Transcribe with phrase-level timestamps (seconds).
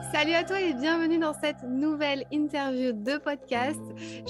[0.00, 3.80] Salut à toi et bienvenue dans cette nouvelle interview de podcast.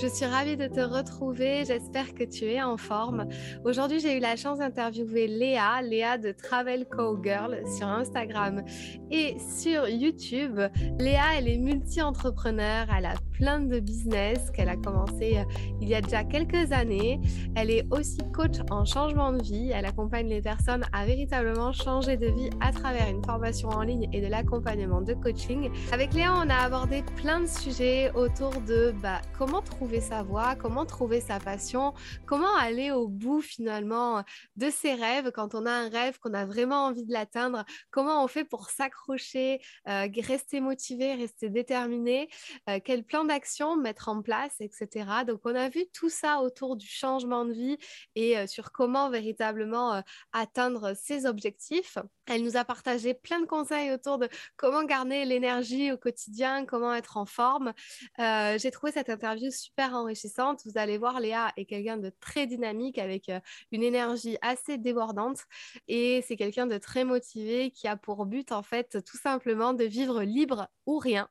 [0.01, 1.65] Je suis ravie de te retrouver.
[1.67, 3.27] J'espère que tu es en forme.
[3.65, 6.87] Aujourd'hui, j'ai eu la chance d'interviewer Léa, Léa de Travel
[7.23, 8.63] Girl sur Instagram
[9.11, 10.59] et sur YouTube.
[10.99, 12.87] Léa, elle est multi-entrepreneur.
[12.97, 15.45] Elle a plein de business qu'elle a commencé euh,
[15.81, 17.21] il y a déjà quelques années.
[17.55, 19.71] Elle est aussi coach en changement de vie.
[19.73, 24.09] Elle accompagne les personnes à véritablement changer de vie à travers une formation en ligne
[24.13, 25.58] et de l'accompagnement de coaching.
[25.93, 30.55] Avec Léa, on a abordé plein de sujets autour de bah, comment trouver sa voie,
[30.55, 31.95] comment trouver sa passion,
[32.27, 34.23] comment aller au bout finalement
[34.57, 38.23] de ses rêves quand on a un rêve, qu'on a vraiment envie de l'atteindre, comment
[38.23, 42.29] on fait pour s'accrocher, euh, rester motivé, rester déterminé,
[42.69, 45.07] euh, quel plan d'action mettre en place, etc.
[45.27, 47.79] Donc on a vu tout ça autour du changement de vie
[48.15, 50.03] et euh, sur comment véritablement
[50.33, 51.99] atteindre ses objectifs.
[52.27, 56.95] Elle nous a partagé plein de conseils autour de comment garder l'énergie au quotidien, comment
[56.95, 57.73] être en forme.
[58.19, 60.61] Euh, j'ai trouvé cette interview super enrichissante.
[60.65, 63.41] Vous allez voir, Léa est quelqu'un de très dynamique avec euh,
[63.73, 65.45] une énergie assez débordante
[65.87, 69.85] et c'est quelqu'un de très motivé qui a pour but en fait tout simplement de
[69.85, 71.29] vivre libre ou rien.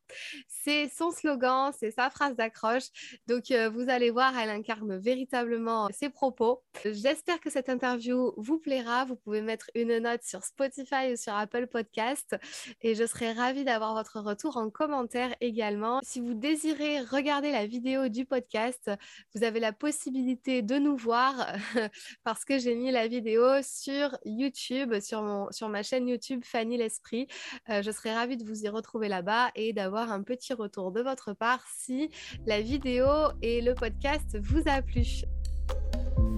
[0.48, 3.20] C'est son slogan, c'est sa phrase d'accroche.
[3.28, 6.64] Donc euh, vous allez voir, elle incarne véritablement ses propos.
[6.86, 9.06] J'espère que cette interview vous plaira.
[9.06, 12.36] Vous pouvez mettre une note sur Spotify ou sur Apple Podcast
[12.82, 16.00] et je serai ravie d'avoir votre retour en commentaire également.
[16.04, 18.92] Si vous désirez regarder la vidéo du podcast,
[19.34, 21.34] vous avez la possibilité de nous voir
[22.24, 26.78] parce que j'ai mis la vidéo sur YouTube, sur, mon, sur ma chaîne YouTube Fanny
[26.78, 27.28] l'Esprit.
[27.70, 31.02] Euh, je serais ravie de vous y retrouver là-bas et d'avoir un petit retour de
[31.02, 32.10] votre part si
[32.46, 33.08] la vidéo
[33.42, 35.24] et le podcast vous a plu.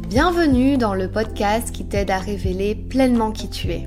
[0.08, 3.86] Bienvenue dans le podcast qui t'aide à révéler pleinement qui tu es.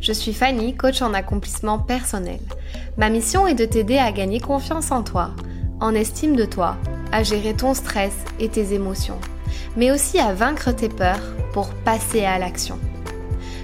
[0.00, 2.40] Je suis Fanny, coach en accomplissement personnel.
[2.96, 5.32] Ma mission est de t'aider à gagner confiance en toi,
[5.78, 6.76] en estime de toi,
[7.12, 9.18] à gérer ton stress et tes émotions,
[9.76, 12.78] mais aussi à vaincre tes peurs pour passer à l'action.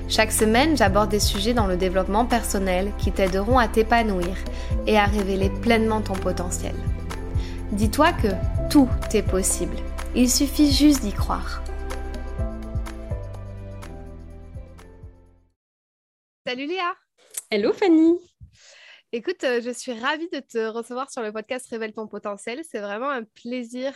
[0.08, 4.36] Chaque semaine, j'aborde des sujets dans le développement personnel qui t'aideront à t'épanouir
[4.86, 6.74] et à révéler pleinement ton potentiel.
[7.72, 8.28] Dis-toi que
[8.68, 9.76] tout est possible.
[10.14, 11.62] Il suffit juste d'y croire.
[16.46, 16.94] Salut Léa.
[17.50, 18.20] Hello Fanny.
[19.10, 22.62] Écoute, euh, je suis ravie de te recevoir sur le podcast Révèle ton potentiel.
[22.62, 23.92] C'est vraiment un plaisir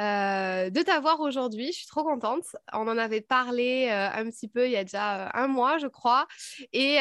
[0.00, 1.66] euh, de t'avoir aujourd'hui.
[1.66, 2.44] Je suis trop contente.
[2.72, 5.86] On en avait parlé euh, un petit peu il y a déjà un mois, je
[5.86, 6.26] crois.
[6.72, 6.96] Et,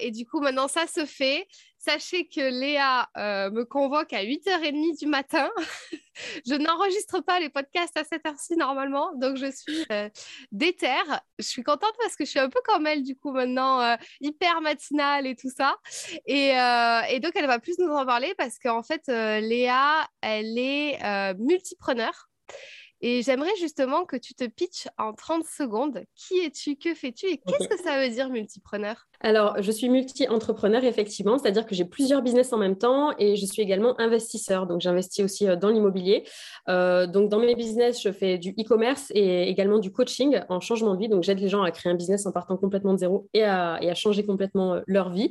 [0.00, 1.46] et, du coup, maintenant, ça se fait.
[1.84, 5.50] Sachez que Léa euh, me convoque à 8h30 du matin.
[6.46, 10.08] je n'enregistre pas les podcasts à cette heure-ci normalement, donc je suis euh,
[10.52, 11.22] déterre.
[11.40, 13.96] Je suis contente parce que je suis un peu comme elle du coup maintenant, euh,
[14.20, 15.74] hyper matinale et tout ça.
[16.24, 21.34] Et, et, donc elle va plus nous en parler parce qu'en fait, Léa, elle est
[21.34, 22.28] multipreneur.
[23.00, 26.04] Et j'aimerais justement que tu te pitches en 30 secondes.
[26.14, 26.76] Qui es-tu?
[26.76, 27.26] Que fais-tu?
[27.26, 29.08] Et qu'est-ce que ça veut dire multipreneur?
[29.24, 33.46] Alors, je suis multi-entrepreneur, effectivement, c'est-à-dire que j'ai plusieurs business en même temps et je
[33.46, 34.66] suis également investisseur.
[34.66, 36.24] Donc, j'investis aussi euh, dans l'immobilier.
[36.68, 40.94] Euh, donc, dans mes business, je fais du e-commerce et également du coaching en changement
[40.94, 41.08] de vie.
[41.08, 43.78] Donc, j'aide les gens à créer un business en partant complètement de zéro et à,
[43.94, 45.30] changer complètement euh, leur vie.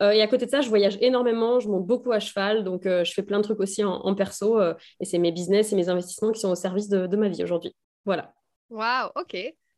[0.00, 2.62] et à côté de ça, je voyage énormément, je monte beaucoup à cheval.
[2.62, 4.60] Donc, je fais plein de trucs aussi en, perso.
[5.00, 7.74] et c'est mes business et mes investissements qui sont au service de, ma vie aujourd'hui.
[8.04, 8.32] Voilà.
[8.70, 9.36] Waouh, ok.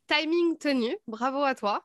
[0.09, 0.97] Timing tenu.
[1.07, 1.85] Bravo à toi.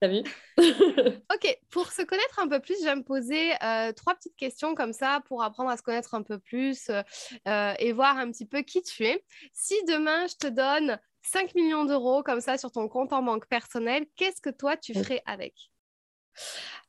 [0.00, 0.22] T'as vu?
[1.34, 4.74] Ok, pour se connaître un peu plus, je vais me poser euh, trois petites questions
[4.74, 8.46] comme ça pour apprendre à se connaître un peu plus euh, et voir un petit
[8.46, 9.24] peu qui tu es.
[9.52, 13.46] Si demain je te donne 5 millions d'euros comme ça sur ton compte en banque
[13.48, 15.54] personnel, qu'est-ce que toi tu ferais avec?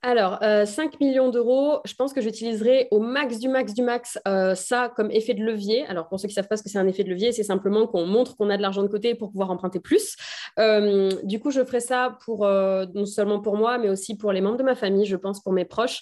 [0.03, 4.19] Alors, 5 euh, millions d'euros, je pense que j'utiliserai au max du max du max
[4.27, 5.85] euh, ça comme effet de levier.
[5.87, 7.43] Alors, pour ceux qui ne savent pas ce que c'est un effet de levier, c'est
[7.43, 10.15] simplement qu'on montre qu'on a de l'argent de côté pour pouvoir emprunter plus.
[10.59, 14.41] Euh, du coup, je ferai ça pour non seulement pour moi, mais aussi pour les
[14.41, 16.01] membres de ma famille, je pense pour mes proches,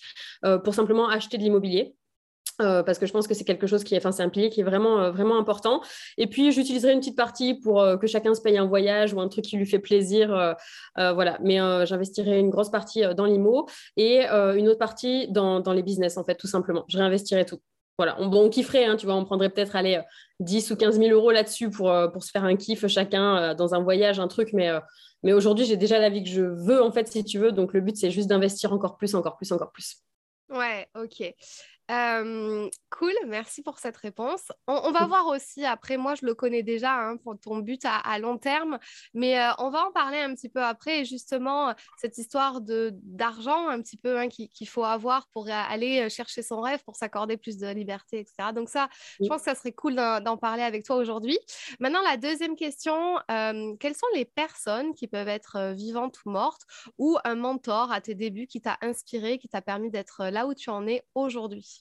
[0.63, 1.95] pour simplement acheter de l'immobilier.
[2.61, 4.49] Euh, parce que je pense que c'est quelque chose qui est, enfin, c'est un pilier
[4.49, 5.81] qui est vraiment, euh, vraiment important.
[6.17, 9.19] Et puis, j'utiliserai une petite partie pour euh, que chacun se paye un voyage ou
[9.19, 10.55] un truc qui lui fait plaisir.
[10.95, 11.37] voilà.
[11.41, 13.67] Mais j'investirai une grosse partie dans l'IMO
[13.97, 16.85] et une autre partie dans, dans, les business, en fait, tout simplement.
[16.87, 17.59] Je réinvestirai tout.
[17.97, 20.01] Voilà, on, bon, on kifferait, hein, tu vois, on prendrait peut-être aller
[20.41, 23.81] 10 ou 15 000 euros là-dessus pour, pour se faire un kiff chacun dans un
[23.81, 24.69] voyage, un truc, mais,
[25.23, 27.51] mais aujourd'hui, j'ai déjà la vie que je veux, en fait, si tu veux.
[27.51, 29.97] Donc, le but, c'est juste d'investir encore plus, encore plus, encore plus.
[30.49, 31.33] Ouais, ok.
[31.87, 34.51] Cool, merci pour cette réponse.
[34.67, 38.17] On, va voir aussi, après, moi je le connais déjà, hein, pour ton but à,
[38.19, 38.79] long terme,
[39.13, 41.01] mais on va en parler un petit peu après.
[41.01, 46.41] Et justement, cette histoire d'argent un petit peu hein, qu'il faut avoir pour aller chercher
[46.41, 48.51] son rêve, pour s'accorder plus de liberté, etc.
[48.53, 48.89] Donc ça,
[49.21, 51.37] je pense que ça serait cool d'en parler avec toi aujourd'hui.
[51.79, 56.63] Maintenant, la deuxième question, quelles sont les personnes qui peuvent être vivantes ou mortes
[56.97, 60.53] ou un mentor à tes débuts qui t'a inspiré, qui t'a permis d'être là où
[60.53, 61.74] tu en es aujourd'hui?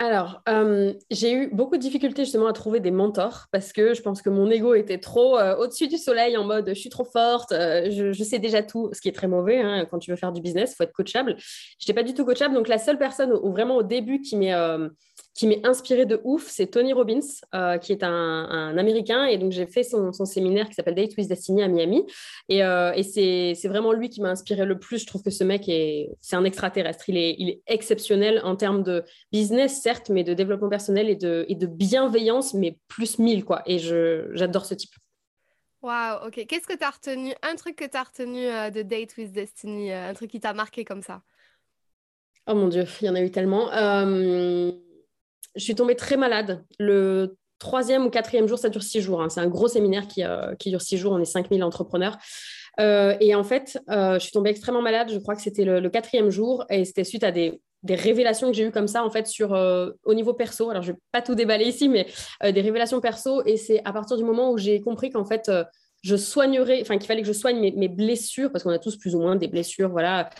[0.00, 4.02] Alors, euh, j'ai eu beaucoup de difficultés justement à trouver des mentors parce que je
[4.02, 7.04] pense que mon ego était trop euh, au-dessus du soleil en mode je suis trop
[7.04, 10.16] forte, euh, je, sais déjà tout, ce qui est très mauvais hein, quand tu veux
[10.16, 11.36] faire du business, il faut être coachable.
[11.38, 14.52] Je n'étais pas du tout coachable, donc la seule personne vraiment au début qui m'est
[15.34, 17.18] qui m'est inspiré de ouf, c'est Tony Robbins,
[17.54, 19.24] euh, qui est un, Américain.
[19.24, 22.06] Et donc, j'ai fait son, séminaire qui s'appelle Date with Destiny à Miami.
[22.48, 24.98] Et, euh, et c'est vraiment lui qui m'a inspiré le plus.
[24.98, 27.08] Je trouve que ce mec, est, c'est un extraterrestre.
[27.08, 29.02] Il est, il est exceptionnel en termes de
[29.32, 33.62] business, certes, mais de développement personnel et de, et de bienveillance, mais plus mille, quoi.
[33.66, 34.94] Et j'adore ce type.
[35.82, 36.46] Waouh, ok.
[36.46, 39.32] Qu'est-ce que tu as retenu Un truc que tu as retenu euh, de Date with
[39.32, 41.22] Destiny Un truc qui t'a marqué comme ça?
[42.46, 43.70] Oh mon Dieu, il y en a eu tellement
[45.54, 46.64] je suis tombée très malade.
[46.78, 49.22] Le troisième ou quatrième jour, ça dure six jours.
[49.22, 49.28] Hein.
[49.28, 51.12] C'est un gros séminaire qui, euh, qui, dure six jours.
[51.12, 52.18] On est 5000 entrepreneurs.
[52.80, 55.10] Euh, et en fait, euh, je suis tombée extrêmement malade.
[55.12, 56.64] Je crois que c'était le, quatrième jour.
[56.68, 59.52] Et c'était suite à des, des révélations que j'ai eues comme ça, en fait, sur,
[59.52, 60.70] au niveau perso.
[60.70, 62.06] Alors, je ne vais pas tout déballer ici, mais
[62.42, 63.42] des révélations perso.
[63.46, 65.50] Et c'est à partir du moment où j'ai compris qu'en fait,
[66.04, 69.14] je soignerais, enfin qu'il fallait que je soigne mes, blessures, parce qu'on a tous plus
[69.14, 70.30] ou moins des blessures, voilà,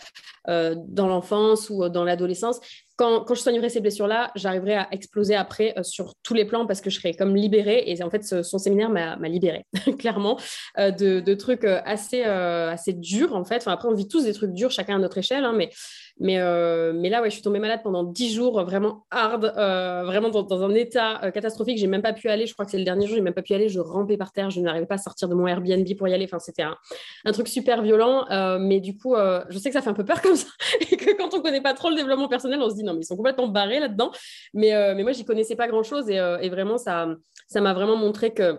[0.47, 2.59] dans l'enfance ou dans l'adolescence
[2.97, 6.79] quand, je soignerai ces blessures-là, j'arriverai à exploser après euh, sur tous les plans parce
[6.79, 7.83] que je serai comme libérée.
[7.87, 9.65] Et en fait, son séminaire m'a libérée,
[9.99, 10.39] clairement,
[10.77, 13.57] euh, de, trucs euh, assez, assez durs, en fait.
[13.57, 15.69] Enfin, après, on vit tous des trucs durs, chacun à notre échelle, hein, mais
[16.17, 20.03] mais, euh, mais là, ouais, je suis tombée malade pendant 10 jours, vraiment hard, euh,
[20.05, 21.77] vraiment dans, un état euh, catastrophique.
[21.77, 22.45] J'ai même pas pu aller.
[22.45, 23.67] Je crois que c'est le dernier jour, j'ai même pas pu aller.
[23.67, 24.49] Je rampais par terre.
[24.49, 26.25] Je n'arrivais pas à sortir de mon Airbnb pour y aller.
[26.25, 28.25] Enfin, c'était un, truc super violent.
[28.59, 29.15] mais du coup,
[29.49, 30.47] je sais que ça fait un peu peur comme ça.
[30.91, 33.01] et que quand on connaît pas trop le développement personnel, on se dit non, mais
[33.01, 34.11] ils sont complètement barrés là-dedans.
[34.53, 36.09] Mais, mais moi, j'y connaissais pas grand-chose.
[36.09, 37.17] Et, vraiment, ça
[37.55, 38.57] m'a vraiment montré que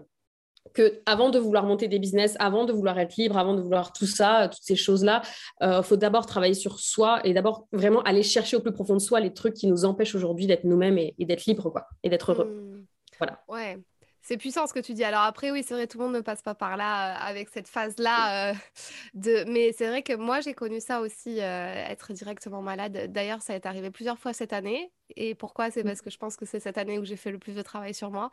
[0.76, 3.94] que avant de vouloir monter des business, avant de vouloir être libre, avant de vouloir
[3.94, 5.23] tout ça, toutes ces choses-là,
[5.62, 8.93] il euh, faut d'abord travailler sur soi et d'abord vraiment aller chercher au plus profond
[8.93, 12.11] de soi les trucs qui nous empêchent aujourd'hui d'être nous-mêmes et, d'être libres, quoi, et
[12.11, 12.44] d'être heureux.
[12.44, 12.84] Mmh.
[13.19, 13.40] Voilà.
[13.49, 13.78] Ouais.
[14.26, 15.05] C'est puissant ce que tu dis.
[15.05, 17.49] Alors après, oui, c'est vrai, tout le monde ne passe pas par là euh, avec
[17.49, 18.50] cette phase-là.
[18.50, 18.55] Euh,
[19.14, 19.44] de...
[19.49, 23.12] Mais c'est vrai que moi, j'ai connu ça aussi, euh, être directement malade.
[23.12, 24.90] D'ailleurs, ça est arrivé plusieurs fois cette année.
[25.14, 25.70] Et pourquoi?
[25.70, 25.87] C'est mmh.
[25.87, 27.94] parce que je pense que c'est cette année où j'ai fait le plus de travail
[27.94, 28.32] sur moi.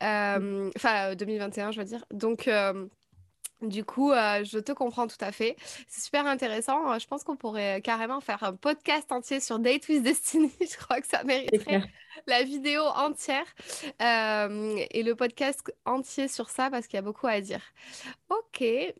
[0.00, 0.70] Mmh.
[0.76, 2.04] Enfin, 2021, je veux dire.
[2.12, 2.48] Donc...
[3.64, 5.56] Du coup, je te comprends tout à fait.
[5.88, 6.98] C'est super intéressant.
[6.98, 10.50] Je pense qu'on pourrait carrément faire un podcast entier sur Date with Destiny.
[10.60, 11.82] je crois que ça mériterait
[12.26, 13.46] la vidéo entière
[14.02, 17.60] euh, et le podcast entier sur ça parce qu'il y a beaucoup à dire.
[18.28, 18.92] Ok, euh,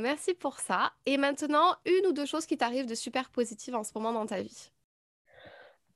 [0.00, 0.92] merci pour ça.
[1.06, 4.26] Et maintenant, une ou deux choses qui t'arrivent de super positives en ce moment dans
[4.26, 4.71] ta vie.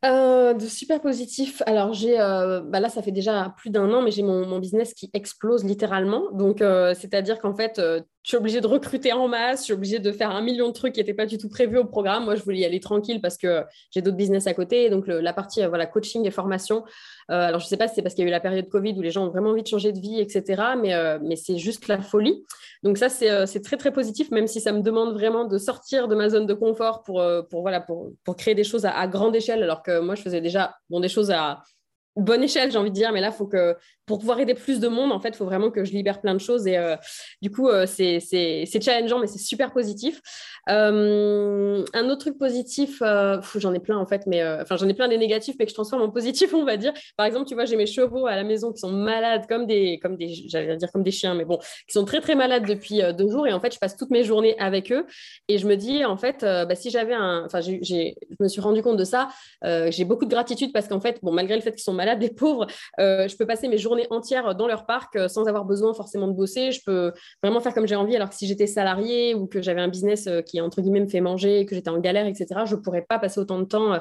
[0.07, 1.63] Euh, de super positif.
[1.67, 5.11] Alors, j'ai, bah là, ça fait déjà plus d'un an, mais j'ai mon, business qui
[5.13, 6.31] explose littéralement.
[6.33, 6.63] Donc,
[6.95, 7.81] c'est-à-dire qu'en fait,
[8.27, 10.73] je suis obligée de recruter en masse, je suis obligée de faire un million de
[10.73, 12.25] trucs qui n'étaient pas du tout prévus au programme.
[12.25, 13.63] Moi, je voulais y aller tranquille parce que
[13.93, 14.91] j'ai d'autres business à côté.
[14.91, 16.85] Donc, la partie euh, voilà, coaching et formation.
[17.31, 18.69] Euh, alors, je ne sais pas si c'est parce qu'il y a eu la période
[18.69, 20.61] Covid où les gens ont vraiment envie de changer de vie, etc.
[20.77, 22.45] Mais, euh, mais c'est juste la folie.
[22.83, 26.17] Donc, ça, c'est très, très positif, même si ça me demande vraiment de sortir de
[26.17, 29.37] ma zone de confort pour, pour, voilà, pour, pour créer des choses à, à, grande
[29.37, 29.63] échelle.
[29.63, 31.63] Alors que moi, je faisais déjà bon, des choses à
[32.17, 34.87] bonne échelle, j'ai envie de dire, mais là, faut que pour pouvoir aider plus de
[34.87, 36.67] monde, en fait, il faut vraiment que je libère plein de choses.
[36.69, 36.97] Et euh,
[37.43, 38.21] du coup, euh, c'est
[38.81, 40.23] challengeant, mais c'est super positif.
[40.69, 43.03] Euh, un autre truc positif,
[43.57, 45.75] j'en ai plein en fait, mais enfin, j'en ai plein des négatifs, mais que je
[45.75, 46.93] transforme en positif, on va dire.
[47.17, 49.99] Par exemple, tu vois, j'ai mes chevaux à la maison qui sont malades, comme des,
[50.01, 53.01] comme des, j'allais dire comme des chiens, mais bon, qui sont très très malades depuis
[53.17, 53.47] deux jours.
[53.49, 55.05] Et en fait, je passe toutes mes journées avec eux.
[55.49, 57.73] Et je me dis, en fait, bah, si j'avais un, enfin, je
[58.41, 59.29] me suis rendu compte de ça.
[59.63, 62.31] j'ai beaucoup de gratitude parce qu'en fait, bon, malgré le fait qu'ils sont malades, les
[62.31, 62.67] pauvres,
[62.99, 66.33] je peux passer mes journées entière dans leur parc euh, sans avoir besoin forcément de
[66.33, 66.73] bosser.
[66.73, 67.13] Je peux
[67.43, 68.17] vraiment faire comme j'ai envie.
[68.17, 71.09] Alors que si j'étais salarié ou que j'avais un business euh, qui, entre guillemets, me
[71.09, 73.95] fait manger, que j'étais en galère, etc., je ne pourrais pas passer autant de temps
[73.95, 73.99] euh,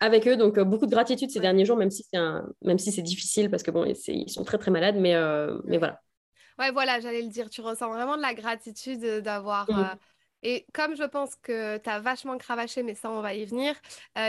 [0.00, 0.36] avec eux.
[0.36, 2.46] Donc, beaucoup de gratitude ces derniers jours, même si c'est un...
[2.62, 4.96] même si c'est difficile parce que bon, ils sont très, très malades.
[4.98, 5.14] Mais,
[5.64, 6.00] mais voilà.
[6.58, 7.50] Ouais, voilà, j'allais le dire.
[7.50, 9.70] Tu ressens vraiment de la gratitude d'avoir.
[9.70, 9.96] Mmh.
[10.42, 13.74] Et comme je pense que tu as vachement cravaché, mais ça, on va y venir,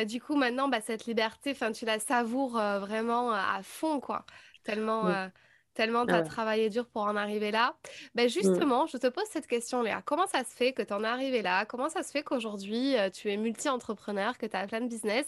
[0.05, 4.25] du coup, maintenant, bah, cette liberté, tu la savoures vraiment à fond, quoi.
[4.63, 5.29] Tellement,
[5.73, 7.75] tellement tu as ah travaillé dur pour en arriver là.
[8.15, 8.29] Ben mmh.
[8.29, 10.01] justement, je te pose cette question, Léa.
[10.03, 11.65] Comment ça se fait que tu en es arrivé là?
[11.65, 15.25] Comment ça se fait qu'aujourd'hui, euh, tu es multi-entrepreneur, que tu as plein de business?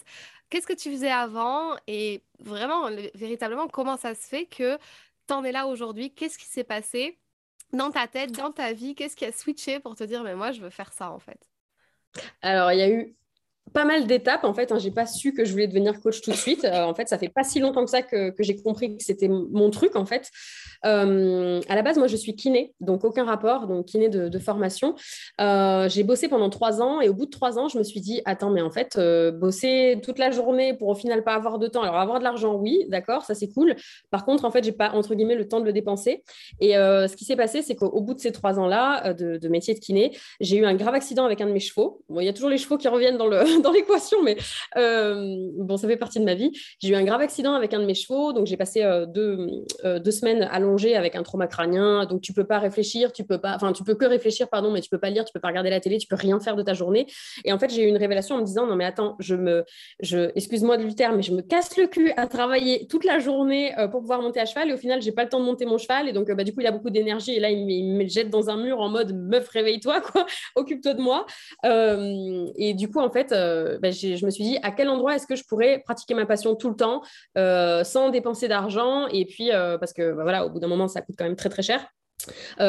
[0.50, 1.76] Qu'est-ce que tu faisais avant?
[1.88, 4.78] Et vraiment, véritablement, comment ça se fait que
[5.28, 6.14] tu en es là aujourd'hui?
[6.14, 7.18] Qu'est-ce qui s'est passé
[7.72, 8.96] dans ta tête, dans ta vie?
[8.96, 11.40] Qu'est-ce qui a switché pour te dire, mais moi, je veux faire ça en fait?
[12.42, 13.16] Alors, il y a eu
[13.74, 14.72] pas mal d'étapes en fait.
[14.72, 14.80] Hein.
[14.80, 16.66] J'ai pas su que je voulais devenir coach tout de suite.
[16.66, 19.28] Euh, en fait, ça fait pas si longtemps que ça que, j'ai compris que c'était
[19.28, 20.30] mon truc en fait.
[20.86, 24.96] Euh, à la base, moi, je suis kiné, donc aucun rapport, donc kiné de, formation.
[25.40, 28.02] Euh, j'ai bossé pendant trois ans et au bout de trois ans, je me suis
[28.02, 29.00] dit attends, mais en fait,
[29.34, 31.84] bosser toute la journée pour au final pas avoir de temps.
[31.84, 33.76] Alors avoir de l'argent, oui, d'accord, ça c'est cool.
[34.10, 36.24] Par contre, en fait, j'ai pas entre guillemets le temps de le dépenser.
[36.60, 39.76] Et ce qui s'est passé, c'est qu'au bout de ces trois ans-là de, de métier
[39.76, 42.02] de kiné, j'ai eu un grave accident avec un de mes chevaux.
[42.10, 44.38] Bon, il y a toujours les chevaux qui reviennent dans le dans l'équation, mais
[44.78, 46.52] euh, bon, ça fait partie de ma vie.
[46.80, 49.64] J'ai eu un grave accident avec un de mes chevaux, donc j'ai passé euh, deux,
[49.86, 52.06] euh, deux, semaines allongées avec un trauma crânien.
[52.06, 54.82] Donc tu peux pas réfléchir, tu peux pas, enfin tu peux que réfléchir, pardon, mais
[54.82, 56.64] tu peux pas lire, tu peux pas regarder la télé, tu peux rien faire de
[56.64, 57.08] ta journée.
[57.46, 59.64] Et en fait, j'ai eu une révélation en me disant non mais attends, je me,
[60.02, 63.74] je, excuse-moi du terme, mais je me casse le cul à travailler toute la journée
[63.92, 65.78] pour pouvoir monter à cheval et au final j'ai pas le temps de monter mon
[65.78, 68.30] cheval et donc bah, du coup il a beaucoup d'énergie et là il me, jette
[68.30, 70.26] dans un mur en mode meuf réveille-toi quoi,
[70.56, 71.26] occupe-toi de moi.
[71.64, 75.28] et du coup en fait euh, ben, je me suis dit à quel endroit est-ce
[75.28, 77.02] que je pourrais pratiquer ma passion tout le temps
[77.38, 80.88] euh, sans dépenser d'argent et puis euh, parce que ben, voilà au bout d'un moment
[80.88, 81.86] ça coûte quand même très très cher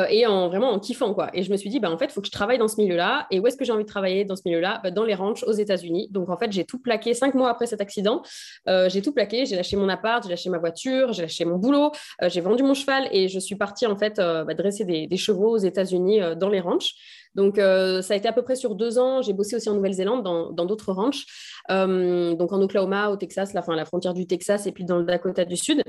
[0.08, 1.28] et en vraiment en kiffant quoi.
[1.34, 2.80] Et je me suis dit bah en fait il faut que je travaille dans ce
[2.80, 3.26] milieu-là.
[3.30, 4.80] Et où est-ce que j'ai envie de travailler dans ce milieu-là?
[4.92, 6.08] Dans les ranchs aux États-Unis.
[6.10, 8.22] Donc en fait j'ai tout plaqué cinq mois après cet accident.
[8.66, 9.44] j'ai tout plaqué.
[9.44, 11.92] J'ai lâché mon appart, j'ai lâché ma voiture, j'ai lâché mon boulot,
[12.28, 14.14] j'ai vendu mon cheval et je suis partie en fait
[14.56, 16.94] dresser des, des, chevaux aux États-Unis dans les ranchs.
[17.34, 19.22] Donc, euh, ça a été à peu près sur deux ans.
[19.22, 21.26] J'ai bossé aussi en Nouvelle-Zélande, dans d'autres ranchs.
[21.70, 24.98] Euh, donc, en Oklahoma, au Texas, la, fin, la frontière du Texas, et puis dans
[24.98, 25.82] le Dakota du Sud.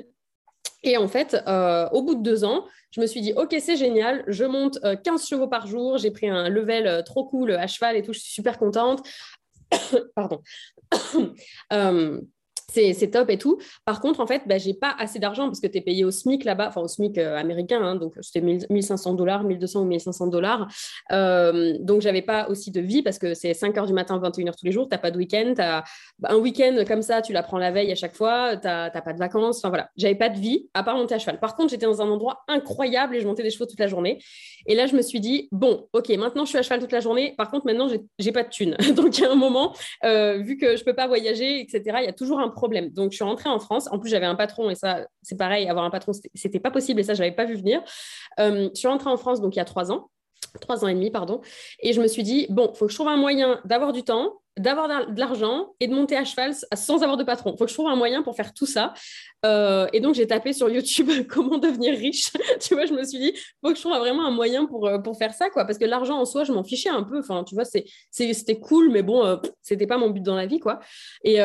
[0.84, 3.78] Et en fait, euh, au bout de deux ans, je me suis dit, OK, c'est
[3.78, 7.96] génial, je monte 15 chevaux par jour, j'ai pris un level trop cool à cheval
[7.96, 9.02] et tout, je suis super contente.
[10.16, 10.42] Pardon
[12.72, 13.60] c'est top et tout.
[13.86, 16.12] Par contre, en fait, bah, j'ai pas assez d'argent parce que tu es payé au
[16.12, 20.28] SMIC là-bas, enfin au SMIC euh, américain, hein, donc c'était 1500 dollars, 1200 ou 1500
[20.28, 20.68] dollars.
[21.12, 24.48] Euh, donc, j'avais pas aussi de vie parce que c'est 5 heures du matin, 21
[24.48, 25.54] heures tous les jours, tu pas de week-end.
[26.24, 29.14] Un week-end comme ça, tu la prends la veille à chaque fois, tu n'as pas
[29.14, 29.58] de vacances.
[29.58, 31.40] Enfin voilà, j'avais pas de vie à part monter à cheval.
[31.40, 34.20] Par contre, j'étais dans un endroit incroyable et je montais des chevaux toute la journée.
[34.66, 37.00] Et là, je me suis dit, bon, ok, maintenant je suis à cheval toute la
[37.00, 37.34] journée.
[37.38, 37.88] Par contre, maintenant,
[38.20, 38.78] j'ai pas de thunes.
[38.96, 42.06] donc, il y a un moment, euh, vu que je peux pas voyager, etc., il
[42.06, 42.90] y a toujours un problème.
[42.90, 43.88] Donc, je suis rentrée en France.
[43.92, 47.00] En plus, j'avais un patron et ça, c'est pareil, avoir un patron, c'était pas possible
[47.00, 47.82] et ça, je n'avais pas vu venir.
[48.40, 50.10] Euh, je suis rentrée en France donc il y a trois ans
[50.62, 51.42] trois ans et demi, pardon.
[51.80, 54.04] Et je me suis dit, bon, il faut que je trouve un moyen d'avoir du
[54.04, 57.54] temps, d'avoir de l'argent et de monter à cheval sans avoir de patron.
[57.54, 58.94] Il faut que je trouve un moyen pour faire tout ça.
[59.46, 62.32] Euh, et donc, j'ai tapé sur YouTube comment devenir riche.
[62.62, 64.88] tu vois, je me suis dit, il faut que je trouve vraiment un moyen pour,
[64.88, 65.66] euh, pour faire ça, quoi.
[65.66, 67.20] Parce que l'argent en soi, je m'en fichais un peu.
[67.20, 70.60] Enfin, tu vois, c'était cool, mais bon, euh, c'était pas mon but dans la vie,
[70.60, 70.80] quoi.
[71.24, 71.40] Et,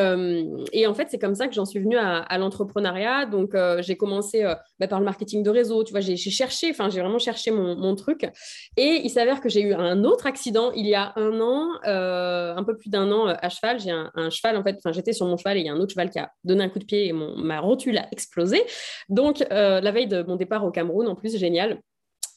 [0.73, 3.27] et en fait, c'est comme ça que j'en suis venue à, à l'entrepreneuriat.
[3.27, 4.43] Donc, j'ai commencé
[4.79, 5.83] bah, par le marketing de réseau.
[5.85, 8.29] Tu vois, j'ai cherché, enfin, j'ai vraiment cherché mon, mon, truc.
[8.77, 12.65] Et il s'avère que j'ai eu un autre accident il y a un an, un
[12.65, 13.81] peu plus d'un un an euh, à cheval.
[13.81, 15.81] J'ai un, cheval, en fait, enfin, j'étais sur mon cheval et il y a un
[15.81, 18.63] autre cheval qui a donné un coup de pied et mon, ma rotule a explosé.
[19.09, 21.81] Donc, euh, la veille de mon départ au Cameroun, en plus, génial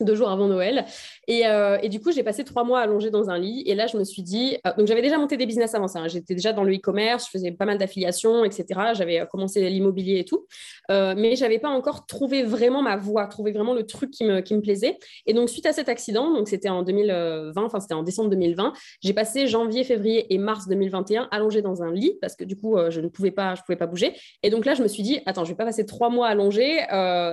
[0.04, 0.86] deux jours avant Noël.
[1.30, 3.64] Euh, et, du coup, j'ai passé trois mois allongée dans un lit.
[3.66, 6.00] Et là, je me suis dit, euh, donc j'avais déjà monté des business avant ça.
[6.00, 6.08] Hein.
[6.08, 8.66] J'étais déjà dans le e-commerce, je faisais pas mal d'affiliations, etc.
[8.94, 10.46] J'avais euh, commencé l'immobilier et tout.
[10.90, 14.56] mais j'avais pas encore trouvé vraiment ma voie, trouvé vraiment le truc qui me, qui
[14.56, 14.98] me plaisait.
[15.26, 18.74] Et donc, suite à cet accident, donc c'était en 2020, enfin c'était en décembre 2020,
[19.02, 22.78] j'ai passé janvier, février et mars 2021 allongée dans un lit parce que du coup,
[22.90, 24.14] je ne pouvais pas, je pouvais pas bouger.
[24.44, 26.80] Et donc là, je me suis dit, attends, je vais pas passer trois mois allongée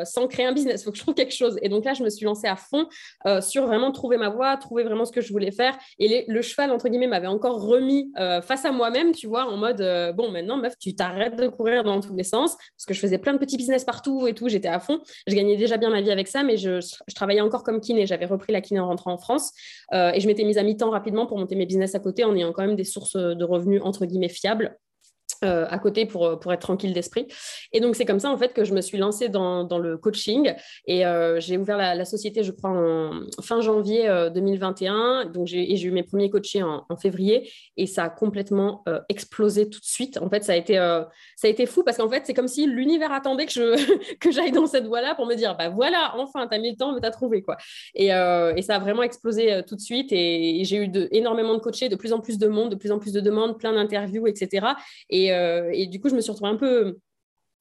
[0.05, 0.83] sans créer un business.
[0.83, 1.59] Il faut que je trouve quelque chose.
[1.63, 2.87] Et donc là, je me suis lancée à fond
[3.27, 5.79] euh, sur vraiment trouver ma voie, trouver vraiment ce que je voulais faire.
[5.99, 9.57] Et le cheval, entre guillemets, m'avait encore remis euh, face à moi-même, tu vois, en
[9.57, 12.93] mode, euh, bon, maintenant, meuf, tu t'arrêtes de courir dans tous les sens, parce que
[12.93, 15.01] je faisais plein de petits business partout et tout, j'étais à fond.
[15.27, 18.07] Je gagnais déjà bien ma vie avec ça, mais je, je travaillais encore comme kiné.
[18.07, 19.53] J'avais repris la kiné en rentrant en France
[19.93, 22.53] et je m'étais mise à mi-temps rapidement pour monter mes business à côté en ayant
[22.53, 24.77] quand même des sources de revenus, entre guillemets, fiables.
[25.45, 27.29] Euh, à côté pour, euh, pour être tranquille d'esprit.
[27.73, 29.97] Et donc, c'est comme ça, en fait, que je me suis lancée dans, dans le
[29.97, 30.53] coaching.
[30.87, 35.27] Et euh, j'ai ouvert la, société, je crois, fin janvier 2021.
[35.27, 37.49] Donc, j'ai, et j'ai eu mes premiers coachés en, février.
[37.77, 40.19] Et ça a complètement explosé tout de suite.
[40.19, 42.67] En fait, ça a été, ça a été fou parce qu'en fait, c'est comme si
[42.67, 46.49] l'univers attendait que, je, que j'aille dans cette voie-là pour me dire, bah voilà, enfin,
[46.49, 47.57] t'as mis le temps, mais t'as trouvé, quoi.
[47.95, 50.09] Et, et, ça a vraiment explosé tout de suite.
[50.11, 52.91] Et, j'ai eu de, énormément de coachés, de plus en plus de monde, de plus
[52.91, 54.67] en plus de demandes, plein d'interviews, etc.
[55.11, 56.99] Et euh, et, du coup, je me suis retrouvée un peu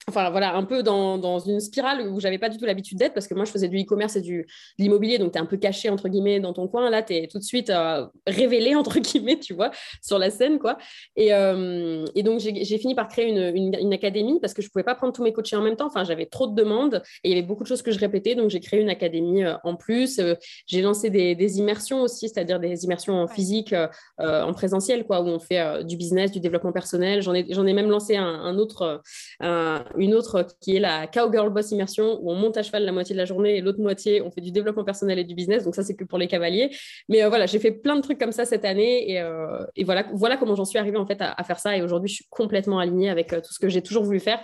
[0.08, 3.14] enfin voilà, un peu dans, dans une spirale où j'avais pas du tout l'habitude d'être
[3.14, 5.46] parce que moi je faisais du e-commerce et du, de l'immobilier, donc tu es un
[5.46, 6.90] peu caché entre guillemets dans ton coin.
[6.90, 9.70] Là, tu es tout de suite euh, révélé entre guillemets, tu vois,
[10.02, 10.78] sur la scène quoi.
[11.16, 14.68] Et, euh, et donc j'ai fini par créer une, une, une, académie parce que je
[14.68, 15.86] pouvais pas prendre tous mes coachés en même temps.
[15.86, 18.34] Enfin, j'avais trop de demandes et il y avait beaucoup de choses que je répétais,
[18.34, 20.20] donc j'ai créé une académie euh, en plus.
[20.66, 23.74] j'ai lancé des, des, immersions aussi, c'est-à-dire des immersions en physique,
[24.18, 27.22] en présentiel quoi, où on fait du business, du développement personnel.
[27.22, 29.02] J'en ai, ai même lancé un, un autre,
[29.40, 32.92] un, une autre qui est la Cowgirl Boss Immersion, où on monte à cheval la
[32.92, 35.64] moitié de la journée et l'autre moitié, on fait du développement personnel et du business.
[35.64, 36.70] Donc ça, c'est que pour les cavaliers.
[37.08, 39.84] Mais euh, voilà, j'ai fait plein de trucs comme ça cette année et, euh, et
[39.84, 41.76] voilà, voilà comment j'en suis arrivée en fait à, faire ça.
[41.76, 44.40] Et aujourd'hui, je suis complètement alignée avec euh, tout ce que j'ai toujours voulu faire.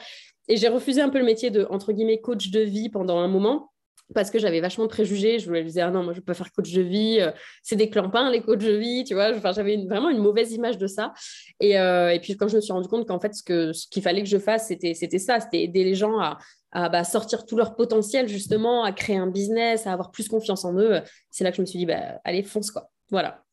[0.49, 3.29] Et j'ai refusé un peu le métier de, entre guillemets, coach de vie pendant un
[3.29, 3.71] moment
[4.13, 5.39] parce que j'avais vachement de préjugés.
[5.39, 7.19] Je me disais, ah non, moi, je peux faire coach de vie.
[7.21, 7.31] Euh,
[7.63, 9.35] c'est des clampins, les coachs de vie, tu vois.
[9.35, 11.13] Enfin, j'avais vraiment une mauvaise image de ça.
[11.61, 13.43] Et, euh, et, puis, quand je me suis rendu compte qu'en fait, ce
[13.89, 16.39] qu'il fallait que je fasse, c'était ça, c'était aider les gens à,
[16.73, 20.65] à bah, sortir tout leur potentiel, justement, à créer un business, à avoir plus confiance
[20.65, 21.01] en eux.
[21.31, 22.91] C'est là que je me suis dit, bah, allez, fonce, quoi.
[23.11, 23.45] Voilà.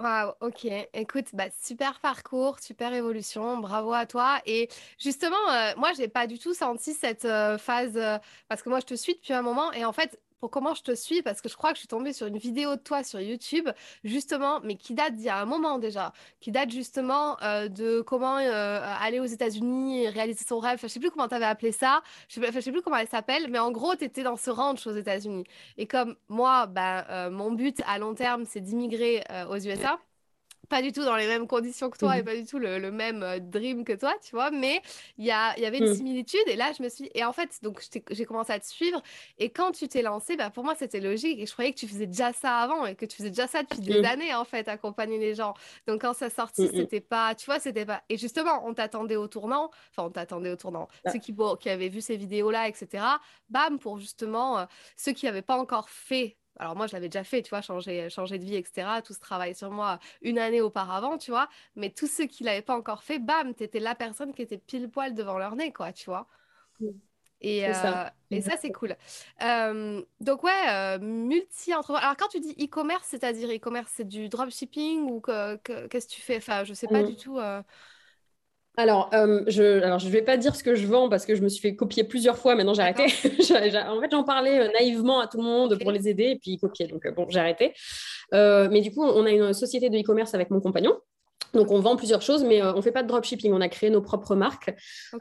[0.00, 0.64] Waouh, ok.
[0.94, 4.40] Écoute, bah, super parcours, super évolution, bravo à toi.
[4.46, 8.68] Et justement, euh, moi, j'ai pas du tout senti cette euh, phase, euh, parce que
[8.68, 11.22] moi, je te suis depuis un moment, et en fait, pour comment je te suis,
[11.22, 13.68] parce que je crois que je suis tombée sur une vidéo de toi sur YouTube,
[14.04, 18.00] justement, mais qui date d'il y a un moment déjà, qui date justement euh, de
[18.00, 20.78] comment euh, aller aux États-Unis et réaliser son rêve.
[20.80, 23.48] je sais plus comment tu avais appelé ça, je sais, sais plus comment elle s'appelle,
[23.50, 25.44] mais en gros, tu étais dans ce ranch aux États-Unis.
[25.76, 29.98] Et comme moi, ben, euh, mon but à long terme, c'est d'immigrer aux USA
[30.68, 32.90] pas du tout dans les mêmes conditions que toi et mmh pas du tout le,
[32.90, 34.82] même euh, dream que toi, tu vois, mais
[35.16, 35.94] il y, a, y avait une mmh.
[35.94, 39.02] similitude et là je me suis et en fait donc j'ai commencé à te suivre
[39.38, 41.88] et quand tu t'es lancé, bah, pour moi c'était logique et je croyais que tu
[41.88, 44.04] faisais déjà ça avant et que tu faisais déjà ça depuis des mmh.
[44.04, 45.54] années en fait, accompagner les gens.
[45.86, 49.28] Donc quand ça sortit, c'était pas, tu vois, c'était pas et justement on t'attendait au
[49.28, 51.12] tournant, enfin on t'attendait au tournant, ah.
[51.12, 53.04] ceux qui, qui avaient vu ces vidéos là, etc.
[53.48, 54.64] Bam pour justement euh,
[54.96, 58.10] ceux qui n'avaient pas encore fait alors moi, je l'avais déjà fait, tu vois, changer,
[58.10, 59.00] changer de vie, etc.
[59.04, 61.48] Tout ce travail sur moi une année auparavant, tu vois.
[61.76, 64.58] Mais tous ceux qui l'avaient pas encore fait, bam, tu étais la personne qui était
[64.58, 66.26] pile poil devant leur nez, quoi, tu vois.
[67.40, 68.96] Et, ça, euh, et ça, c'est cool.
[69.42, 72.02] Euh, donc, ouais, euh, multi-entrepreneur.
[72.02, 76.38] Alors, quand tu dis e-commerce, c'est-à-dire e-commerce, c'est du dropshipping ou qu'est-ce que tu fais?
[76.38, 77.06] Enfin, je sais pas mmh.
[77.06, 77.38] du tout.
[78.78, 81.42] Alors, euh, je alors je vais pas dire ce que je vends parce que je
[81.42, 82.54] me suis fait copier plusieurs fois.
[82.54, 83.02] Maintenant, j'ai arrêté.
[83.06, 86.52] en fait, j'en parlais euh, naïvement à tout le monde pour les aider et puis
[86.52, 86.86] ils copiaient.
[86.86, 87.74] Donc, euh, bon, j'ai arrêté.
[88.32, 90.96] mais du coup, on a une société de e-commerce avec mon compagnon.
[91.54, 93.52] Donc, on vend plusieurs choses, mais euh, on ne fait pas de dropshipping.
[93.52, 94.74] On a créé nos propres marques.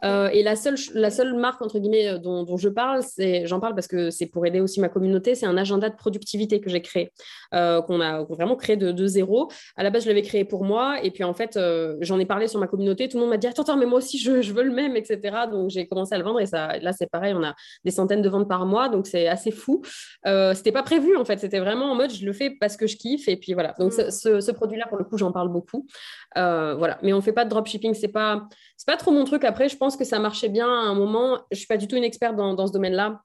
[0.04, 3.02] Euh, et la seule, la seule marque, entre guillemets, euh, dont, je parle,
[3.46, 6.60] j'en parle parce que c'est pour aider aussi ma communauté, c'est un agenda de productivité
[6.60, 7.12] que j'ai créé,
[7.52, 9.50] qu'on a vraiment créé de, zéro.
[9.78, 10.98] À la base, je l'avais créé pour moi.
[11.04, 11.58] Et puis, en fait,
[12.02, 13.08] j'en ai parlé sur ma communauté.
[13.08, 14.96] Tout le monde m'a dit Attends, attends, mais moi aussi, je, je veux le même,
[14.96, 15.20] etc.
[15.50, 16.42] Donc, j'ai commencé à le vendre.
[16.42, 18.90] Et ça, là, c'est pareil, on a des centaines de ventes par mois.
[18.90, 19.82] Donc, c'est assez fou.
[20.26, 21.40] C'était pas prévu, en fait.
[21.40, 23.28] C'était vraiment en mode Je le fais parce que je kiffe.
[23.28, 23.74] Et puis, voilà.
[23.80, 24.12] Donc, hmm.
[24.12, 25.88] ce, ce produit-là, pour le coup, j'en parle beaucoup.
[26.38, 26.98] Euh, voilà.
[27.02, 29.44] Mais on fait pas de dropshipping, c'est pas, c'est pas trop mon truc.
[29.44, 31.40] Après, je pense que ça marchait bien à un moment.
[31.52, 33.22] Je suis pas du tout une experte dans, ce domaine-là.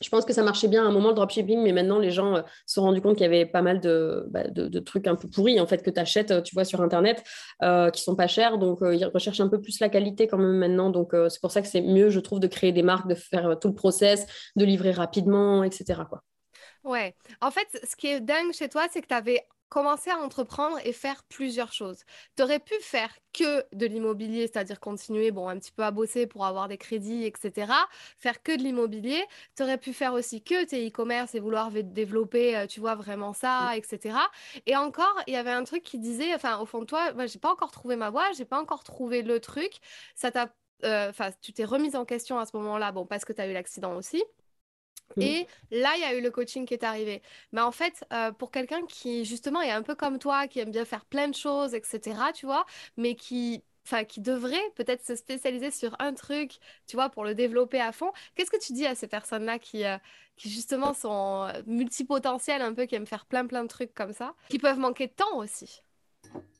[0.00, 2.36] Je pense que ça marchait bien à un moment le dropshipping, mais maintenant les gens
[2.36, 5.16] euh, se sont rendus compte qu'il y avait pas mal de, bah, de, trucs un
[5.16, 7.24] peu pourris en fait que tu achètes, euh, tu vois, sur internet,
[7.92, 8.58] qui sont pas chers.
[8.58, 10.90] Donc ils recherchent un peu plus la qualité quand même maintenant.
[10.90, 13.58] Donc c'est pour ça que c'est mieux, je trouve, de créer des marques, de faire
[13.60, 16.02] tout le process, de livrer rapidement, etc.
[16.08, 16.22] Quoi.
[16.84, 17.14] Ouais.
[17.40, 20.78] En fait, ce qui est dingue chez toi, c'est que tu avais commencer à entreprendre
[20.84, 22.04] et faire plusieurs choses.
[22.36, 26.26] Tu aurais pu faire que de l'immobilier, c'est-à-dire continuer bon, un petit peu à bosser
[26.26, 27.72] pour avoir des crédits, etc.
[28.18, 29.22] Faire que de l'immobilier.
[29.56, 33.32] Tu aurais pu faire aussi que tes e-commerce et vouloir développer, euh, tu vois, vraiment
[33.32, 34.16] ça, etc.
[34.66, 37.26] Et encore, il y avait un truc qui disait, enfin, au fond de toi, moi,
[37.26, 39.72] j'ai pas encore trouvé ma voie, j'ai pas encore trouvé le truc.
[40.14, 40.48] Ça t'a,
[40.84, 43.48] euh, enfin, tu t'es remise en question à ce moment-là, bon, parce que tu as
[43.48, 44.22] eu l'accident aussi.
[45.16, 45.22] Mmh.
[45.22, 47.22] Et là, il y a eu le coaching qui est arrivé.
[47.52, 50.70] Mais en fait, euh, pour quelqu'un qui, justement, est un peu comme toi, qui aime
[50.70, 52.66] bien faire plein de choses, etc., tu vois,
[52.96, 53.62] mais qui,
[54.08, 58.12] qui devrait peut-être se spécialiser sur un truc, tu vois, pour le développer à fond,
[58.34, 59.96] qu'est-ce que tu dis à ces personnes-là qui, euh,
[60.36, 64.34] qui, justement, sont multipotentielles, un peu, qui aiment faire plein, plein de trucs comme ça,
[64.48, 65.82] qui peuvent manquer de temps aussi?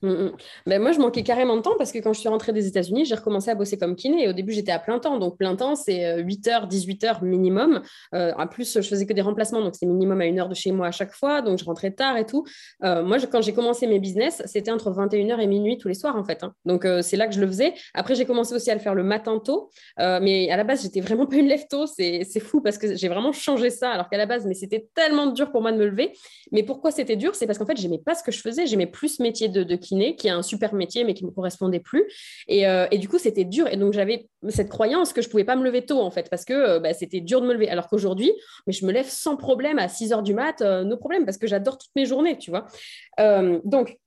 [0.02, 0.32] Mm, mm.
[0.66, 3.04] Ben moi, je manquais carrément de temps parce que quand je suis rentrée des États-Unis,
[3.04, 4.24] j'ai recommencé à bosser comme kiné.
[4.24, 5.18] Et au début, j'étais à plein temps.
[5.18, 7.82] Donc, plein temps, c'est 8 euh, heures, 18 heures minimum.
[8.14, 9.60] Euh, en plus, je faisais que des remplacements.
[9.60, 11.42] Donc, c'est minimum à une heure de chez moi à chaque fois.
[11.42, 12.44] Donc, je rentrais tard et tout.
[12.84, 16.16] Euh, moi, quand j'ai commencé mes business, c'était entre 21h et minuit tous les soirs,
[16.16, 16.44] en fait.
[16.44, 16.52] Hein.
[16.64, 17.74] Donc, c'est là que je le faisais.
[17.94, 19.70] Après, j'ai commencé aussi à le faire le matin tôt.
[19.98, 21.86] mais à la base, j'étais vraiment pas une lève tôt.
[21.86, 23.90] C'est fou parce que j'ai vraiment changé ça.
[23.90, 26.12] Alors qu'à la base, mais c'était tellement dur pour moi de me lever.
[26.52, 27.34] Mais pourquoi c'était dur?
[27.34, 28.66] C'est parce qu'en fait, j'aimais pas ce que je faisais.
[28.66, 31.34] J'aimais plus ce métier de, kiné, qui est un super métier, mais qui ne me
[31.34, 32.04] correspondait plus.
[32.48, 33.66] Et, et du coup, c'était dur.
[33.68, 36.28] Et donc, j'avais cette croyance que je ne pouvais pas me lever tôt, en fait,
[36.30, 37.68] parce que bah, c'était dur de me lever.
[37.68, 38.32] Alors qu'aujourd'hui,
[38.66, 41.46] mais je me lève sans problème à 6 heures du mat, nos problèmes, parce que
[41.46, 42.66] j'adore toutes mes journées, tu vois.
[43.64, 43.98] donc,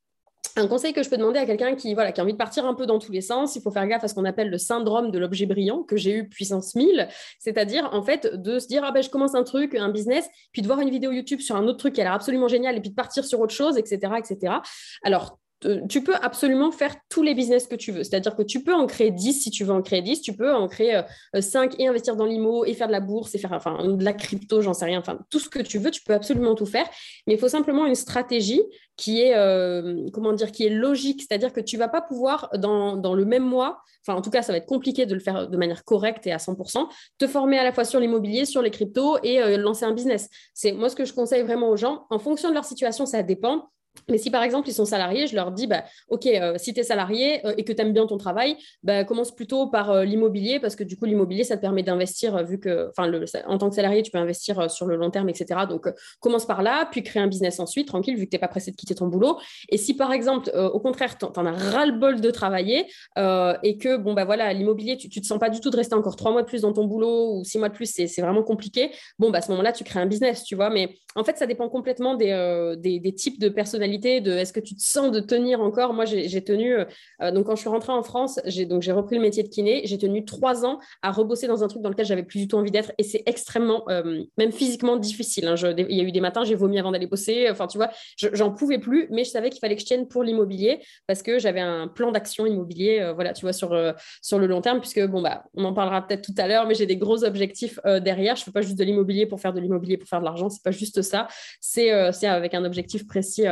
[0.56, 2.66] un conseil que je peux demander à quelqu'un qui, voilà, qui a envie de partir
[2.66, 4.58] un peu dans tous les sens, il faut faire gaffe à ce qu'on appelle le
[4.58, 7.08] syndrome de l'objet brillant que j'ai eu puissance 1000,
[7.40, 10.62] c'est-à-dire en fait de se dire ah ben je commence un truc, un business, puis
[10.62, 12.82] de voir une vidéo YouTube sur un autre truc qui a l'air absolument génial et
[12.82, 14.56] puis de partir sur autre chose, etc., etc.
[15.04, 15.40] Alors
[15.88, 18.04] tu peux absolument faire tous les business que tu veux.
[18.04, 20.54] C'est-à-dire que tu peux en créer 10 si tu veux en créer 10, tu peux
[20.54, 21.02] en créer
[21.40, 24.04] 5 euh, et investir dans l'IMO et faire de la bourse et faire enfin, de
[24.04, 26.66] la crypto, j'en sais rien, enfin tout ce que tu veux, tu peux absolument tout
[26.66, 26.88] faire.
[27.28, 28.62] Mais il faut simplement une stratégie
[29.02, 31.22] qui est, euh, comment dire, qui est logique.
[31.22, 34.54] C'est-à-dire que tu vas pas pouvoir, dans, le même mois, enfin en tout cas ça
[34.54, 36.88] va être compliqué de le faire de manière correcte et à 100%,
[37.18, 40.30] te former à la fois sur l'immobilier, sur les cryptos et euh, lancer un business.
[40.54, 42.06] C'est moi ce que je conseille vraiment aux gens.
[42.12, 43.72] En fonction de leur situation, ça dépend.
[44.10, 46.80] Mais si par exemple ils sont salariés, je leur dis bah, Ok, euh, si tu
[46.80, 50.04] es salarié euh, et que tu aimes bien ton travail, bah, commence plutôt par euh,
[50.04, 53.12] l'immobilier parce que du coup, l'immobilier, ça te permet d'investir, vu que, enfin,
[53.48, 55.62] en tant que salarié, tu peux investir sur le long terme, etc.
[55.70, 55.88] Donc,
[56.20, 58.72] commence par là, puis crée un business ensuite, tranquille, vu que tu n'es pas pressé
[58.72, 59.40] de quitter ton boulot.
[59.70, 62.86] Et si par exemple, au contraire, tu en, as ras-le-bol de travailler
[63.18, 65.96] et que, bon, bah voilà, l'immobilier, tu ne te sens pas du tout de rester
[65.96, 68.44] encore trois mois de plus dans ton boulot ou six mois de plus, c'est vraiment
[68.44, 70.70] compliqué, bon, bah, à ce moment-là, tu crées un business, tu vois.
[70.70, 74.60] Mais en fait, ça dépend complètement des, des, des types de personnes de est-ce que
[74.60, 75.94] tu te sens de tenir encore?
[75.94, 79.44] Moi, j'ai tenu, euh, donc quand je suis rentrée en France, j'ai repris le métier
[79.44, 79.82] de kiné.
[79.86, 82.58] J'ai tenu trois ans à rebosser dans un truc dans lequel j'avais plus du tout
[82.58, 85.48] envie d'être et c'est extrêmement, euh, même physiquement difficile.
[85.48, 85.56] Hein.
[85.78, 87.48] il y a eu des matins, j'ai vomi avant d'aller bosser.
[87.50, 90.24] Enfin, tu vois, j'en pouvais plus, mais je savais qu'il fallait que je tienne pour
[90.24, 93.76] l'immobilier parce que j'avais un plan d'action immobilier, euh, voilà, tu vois, sur,
[94.22, 96.76] sur le long terme, puisque bon, bah, on en parlera peut-être tout à l'heure, mais
[96.76, 98.36] j'ai des gros objectifs derrière.
[98.36, 100.50] Je ne fais pas juste de l'immobilier pour faire de l'immobilier, pour faire de l'argent.
[100.50, 101.28] C'est pas juste ça.
[101.60, 103.46] C'est avec un objectif précis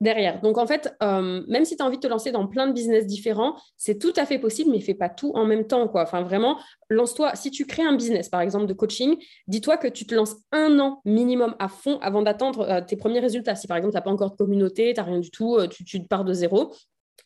[0.00, 0.40] derrière.
[0.40, 2.72] Donc en fait, euh, même si tu as envie de te lancer dans plein de
[2.72, 5.88] business différents, c'est tout à fait possible, mais fais pas tout en même temps.
[5.88, 6.02] Quoi.
[6.02, 6.58] Enfin, vraiment,
[6.88, 7.34] lance-toi.
[7.34, 10.78] Si tu crées un business, par exemple, de coaching, dis-toi que tu te lances un
[10.78, 13.54] an minimum à fond avant d'attendre euh, tes premiers résultats.
[13.54, 15.66] Si par exemple, tu n'as pas encore de communauté, tu n'as rien du tout, euh,
[15.68, 16.72] tu, pars de zéro,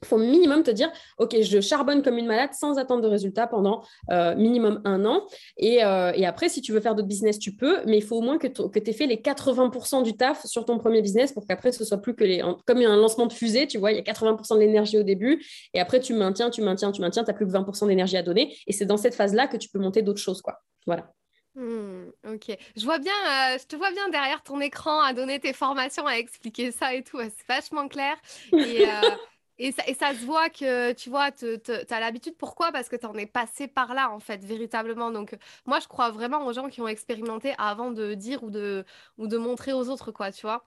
[0.04, 3.82] faut minimum te dire, OK, je charbonne comme une malade sans attendre de résultats pendant
[4.10, 5.26] euh, minimum un an.
[5.62, 8.20] Euh, et, après, si tu veux faire d'autres business, tu peux, mais il faut au
[8.20, 11.72] moins que tu aies fait les 80% du taf sur ton premier business pour qu'après,
[11.72, 12.42] ce soit plus que les.
[12.66, 15.44] Comme un lancement de fusée, tu vois, il y a 80% de l'énergie au début,
[15.74, 18.22] et après, tu maintiens, tu maintiens, tu maintiens, tu n'as plus que 20% d'énergie à
[18.22, 18.56] donner.
[18.66, 20.60] Et c'est dans cette phase-là que tu peux monter d'autres choses, quoi.
[20.86, 21.12] Voilà.
[21.54, 25.38] Hmm, ok, je vois bien, euh, je te vois bien derrière ton écran à donner
[25.38, 27.18] tes formations, à expliquer ça et tout.
[27.20, 28.16] C'est vachement clair.
[28.52, 28.86] Et,
[29.58, 31.46] et ça, se voit que, tu vois, tu
[31.90, 32.36] as l'habitude.
[32.36, 32.72] Pourquoi?
[32.72, 35.10] Parce que tu en es passé par là, en fait, véritablement.
[35.10, 35.36] Donc,
[35.66, 38.84] moi, je crois vraiment aux gens qui ont expérimenté avant de dire ou de,
[39.18, 40.66] ou de montrer aux autres, quoi, tu vois.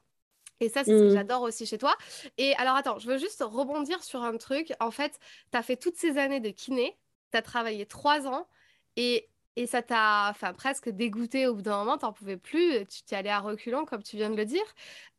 [0.62, 1.16] Et ça, c'est ce que mmh.
[1.16, 1.96] j'adore aussi chez toi.
[2.38, 4.74] Et alors, attends, je veux juste rebondir sur un truc.
[4.80, 5.20] En fait,
[5.52, 6.98] tu as fait toutes ces années de kiné,
[7.32, 8.48] tu as travaillé trois ans.
[8.96, 13.04] Et et ça t'a enfin, presque dégoûté au bout d'un moment, t'en pouvais plus, tu
[13.04, 14.64] t'es allé à reculons, comme tu viens de le dire.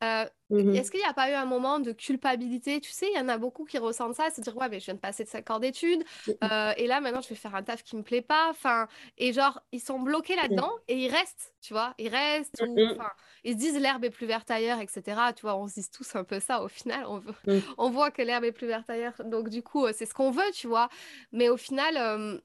[0.05, 2.81] Euh, mmh est-ce qu'il n'y a pas eu un moment de culpabilité?
[2.81, 4.85] Tu sais, il y en a beaucoup qui ressentent ça, se dire ouais, mais je
[4.85, 7.55] viens de passer de 5 ans d'études, mmh euh, et là maintenant je vais faire
[7.55, 8.49] un taf qui me plaît pas.
[8.51, 12.75] Enfin, et genre, ils sont bloqués là-dedans et ils restent, tu vois, ils restent, ou,
[12.75, 12.99] mmh
[13.45, 15.03] ils se disent l'herbe est plus verte ailleurs, etc.
[15.35, 17.33] Tu vois, on se dit tous un peu ça au final, on, veut...
[17.79, 20.51] on voit que l'herbe est plus verte ailleurs, donc du coup, c'est ce qu'on veut,
[20.53, 20.89] tu vois?
[21.33, 22.43] Mais au final,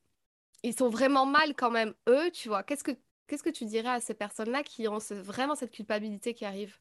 [0.64, 2.64] ils sont vraiment mal quand même, eux, tu vois.
[2.64, 2.92] Qu'est-ce que,
[3.28, 6.78] que tu dirais à ces personnes-là qui ont vraiment cette culpabilité qui arrive?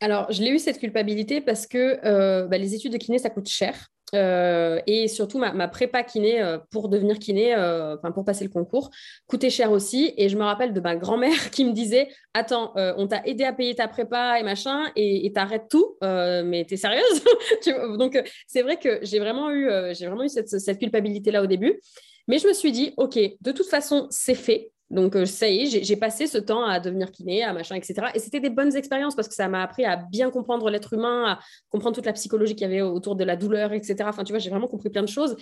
[0.00, 3.30] Alors, je l'ai eu cette culpabilité parce que euh, bah, les études de kiné, ça
[3.30, 3.88] coûte cher.
[4.14, 8.90] Euh, et surtout, ma, prépa kiné euh, pour devenir kiné, enfin pour passer le concours,
[9.26, 10.12] coûtait cher aussi.
[10.16, 13.52] Et je me rappelle de ma grand-mère qui me disait Attends, on t'a aidé à
[13.52, 17.24] payer ta prépa et machin, et t'arrêtes tout, mais t'es sérieuse
[17.98, 21.80] Donc, c'est vrai que j'ai vraiment eu, j'ai vraiment eu cette, cette culpabilité-là au début.
[22.28, 24.72] Mais je me suis dit, OK, de toute façon, c'est fait.
[24.88, 27.94] Donc, euh, ça y est, j'ai passé ce temps à devenir kiné, à machin, etc.
[28.14, 31.24] Et c'était des bonnes expériences parce que ça m'a appris à bien comprendre l'être humain,
[31.32, 31.38] à
[31.70, 33.96] comprendre toute la psychologie qu'il y avait autour de la douleur, etc.
[34.06, 35.36] Enfin, tu vois, j'ai vraiment compris plein de choses.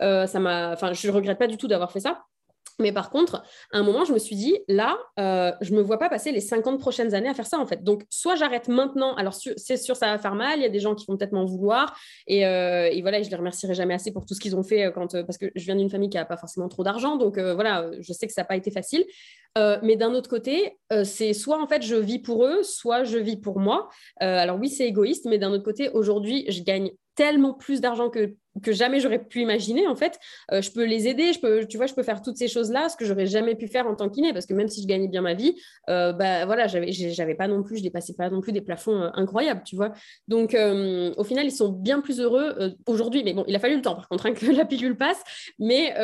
[0.00, 2.22] Euh, ça m'a, enfin, je regrette pas du tout d'avoir fait ça.
[2.78, 5.82] Mais par contre, à un moment, je me suis dit, là, euh, je ne me
[5.82, 7.82] vois pas passer les 50 prochaines années à faire ça, en fait.
[7.82, 10.80] Donc, soit j'arrête maintenant, alors c'est sûr, ça va faire mal, il y a des
[10.80, 14.26] gens qui vont peut-être m'en vouloir, et, euh, voilà, je les remercierai jamais assez pour
[14.26, 16.36] tout ce qu'ils ont fait, euh, parce que je viens d'une famille qui n'a pas
[16.36, 19.04] forcément trop d'argent, donc voilà, je sais que ça n'a pas été facile.
[19.82, 23.36] mais d'un autre côté, c'est soit, en fait, je vis pour eux, soit je vis
[23.36, 23.88] pour moi.
[24.18, 28.34] alors oui, c'est égoïste, mais d'un autre côté, aujourd'hui, je gagne tellement plus d'argent que
[28.62, 30.18] que jamais j'aurais pu imaginer, en fait.
[30.52, 32.88] Euh, je peux les aider, je peux, tu vois, je peux faire toutes ces choses-là,
[32.88, 35.08] ce que j'aurais jamais pu faire en tant qu'iné, parce que même si je gagnais
[35.08, 35.54] bien ma vie,
[35.88, 39.02] euh, bah voilà, j'avais, j'avais pas non plus, je dépassais pas non plus des plafonds
[39.02, 39.92] euh, incroyables, tu vois.
[40.28, 43.82] Donc, au final, ils sont bien plus heureux aujourd'hui, mais bon, il a fallu le
[43.82, 45.22] temps, par contre, hein, que la pilule passe,
[45.58, 45.94] mais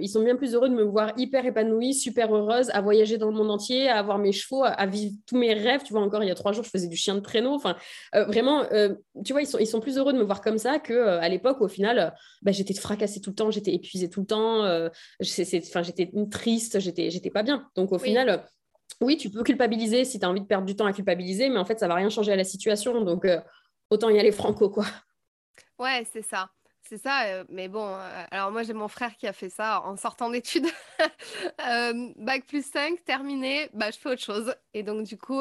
[0.00, 3.28] ils sont bien plus heureux de me voir hyper épanouie, super heureuse, à voyager dans
[3.28, 6.02] le monde entier, à avoir mes chevaux, à, vivre tous mes rêves, tu vois.
[6.02, 7.76] Encore il y a trois jours, je faisais du chien de traîneau, enfin,
[8.12, 8.64] vraiment,
[9.24, 11.28] tu vois, ils sont, ils sont plus heureux de me voir comme ça que à
[11.28, 11.95] l'époque, au final,
[12.42, 14.88] bah, j'étais fracassée tout le temps, j'étais épuisée tout le temps, euh,
[15.20, 15.60] j'étais
[16.30, 17.68] triste, j'étais, pas bien.
[17.74, 18.38] Donc au final, euh,
[19.00, 21.58] oui, tu peux culpabiliser si tu as envie de perdre du temps à culpabiliser, mais
[21.58, 23.02] en fait, ça va rien changer à la situation.
[23.02, 23.40] Donc euh,
[23.90, 24.86] autant y aller franco, quoi.
[25.78, 26.50] Ouais, c'est ça.
[26.88, 29.82] C'est ça, euh, mais bon, euh, alors moi j'ai mon frère qui a fait ça
[29.82, 30.66] en sortant d'études.
[31.68, 34.54] Euh, bac plus 5, terminé, bah, je fais autre chose.
[34.72, 35.40] Et donc du coup,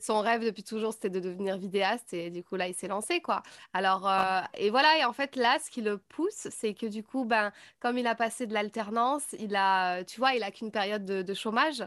[0.00, 3.20] son rêve depuis toujours c'était de devenir vidéaste et du coup là il s'est lancé
[3.20, 3.42] quoi.
[3.74, 4.10] Alors,
[4.54, 7.52] et voilà, et en fait là ce qui le pousse, c'est que du coup, ben,
[7.80, 11.34] comme il a passé de l'alternance, il a, tu vois, il a qu'une période de
[11.34, 11.84] chômage.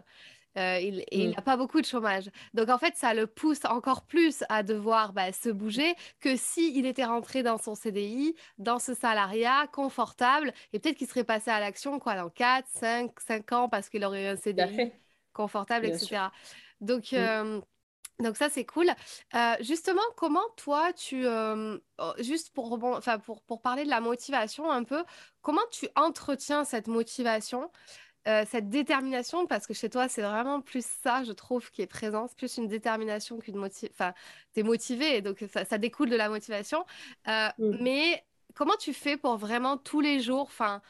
[0.57, 1.43] Euh, il, et il n'a mmh.
[1.43, 2.29] pas beaucoup de chômage.
[2.53, 6.75] Donc en fait, ça le pousse encore plus à devoir bah, se bouger que s'il
[6.75, 11.51] il était rentré dans son CDI, dans ce salariat confortable, et peut-être qu'il serait passé
[11.51, 14.91] à l'action quoi, dans 4, 5, 5 ans parce qu'il aurait eu un CDI
[15.33, 16.23] confortable, etc.
[16.81, 17.15] Donc, mmh.
[17.15, 17.61] euh,
[18.19, 18.89] donc ça, c'est cool.
[19.33, 21.25] Euh, justement, comment toi, tu...
[21.25, 22.77] Oh, juste pour,
[23.47, 25.03] pour parler de la motivation un peu,
[25.41, 27.71] comment tu entretiens cette motivation
[28.27, 31.87] euh, cette détermination, parce que chez toi, c'est vraiment plus ça, je trouve, qui est
[31.87, 33.89] présent, c'est plus une détermination qu'une motivation.
[33.93, 34.13] Enfin,
[34.53, 36.85] tu es motivé, donc ça, découle de la motivation.
[37.27, 37.77] Euh, mm.
[37.81, 40.81] Mais comment tu fais pour vraiment tous les jours, enfin,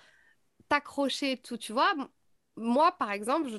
[0.68, 1.94] t'accrocher tout, tu vois
[2.58, 3.58] moi, par exemple, je,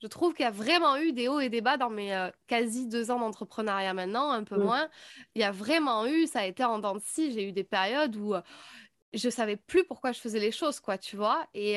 [0.00, 2.30] je trouve qu'il y a vraiment eu des hauts et des bas dans mes euh,
[2.46, 4.62] quasi deux ans d'entrepreneuriat maintenant, un peu mm.
[4.62, 4.88] moins.
[5.34, 7.64] Il y a vraiment eu, ça a été en dents de scie, j'ai eu des
[7.64, 8.34] périodes où
[9.16, 11.46] je savais plus pourquoi je faisais les choses, quoi, tu vois.
[11.54, 11.76] Et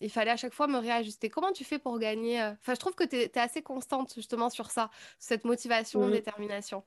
[0.00, 1.28] il fallait à chaque fois me réajuster.
[1.28, 4.70] Comment tu fais pour gagner Enfin, je trouve que tu es, assez constante justement sur
[4.70, 6.12] ça, cette motivation, mmh.
[6.12, 6.82] détermination.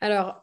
[0.00, 0.40] Alors,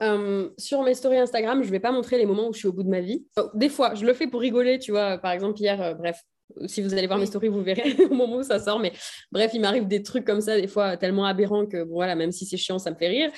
[0.57, 2.83] sur mes stories Instagram, je vais pas montrer les moments où je suis au bout
[2.83, 3.25] de ma vie.
[3.53, 5.17] Des fois, je le fais pour rigoler, tu vois.
[5.17, 6.23] Par exemple, hier, bref,
[6.65, 8.79] si vous allez voir mes stories, vous verrez au moment où ça sort.
[8.79, 8.93] Mais
[9.31, 12.45] bref, il m'arrive des trucs comme ça, des fois tellement aberrants que voilà, même si
[12.45, 13.31] c'est chiant, ça me fait rire.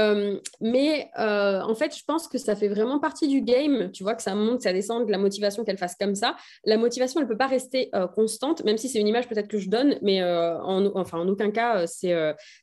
[0.00, 3.90] Euh, mais euh, en fait, je pense que ça fait vraiment partie du game.
[3.92, 6.36] Tu vois, que ça monte, ça descend, que la motivation qu'elle fasse comme ça.
[6.64, 9.48] La motivation, elle ne peut pas rester euh, constante, même si c'est une image peut-être
[9.48, 12.14] que je donne, mais en, enfin, en aucun cas, c'est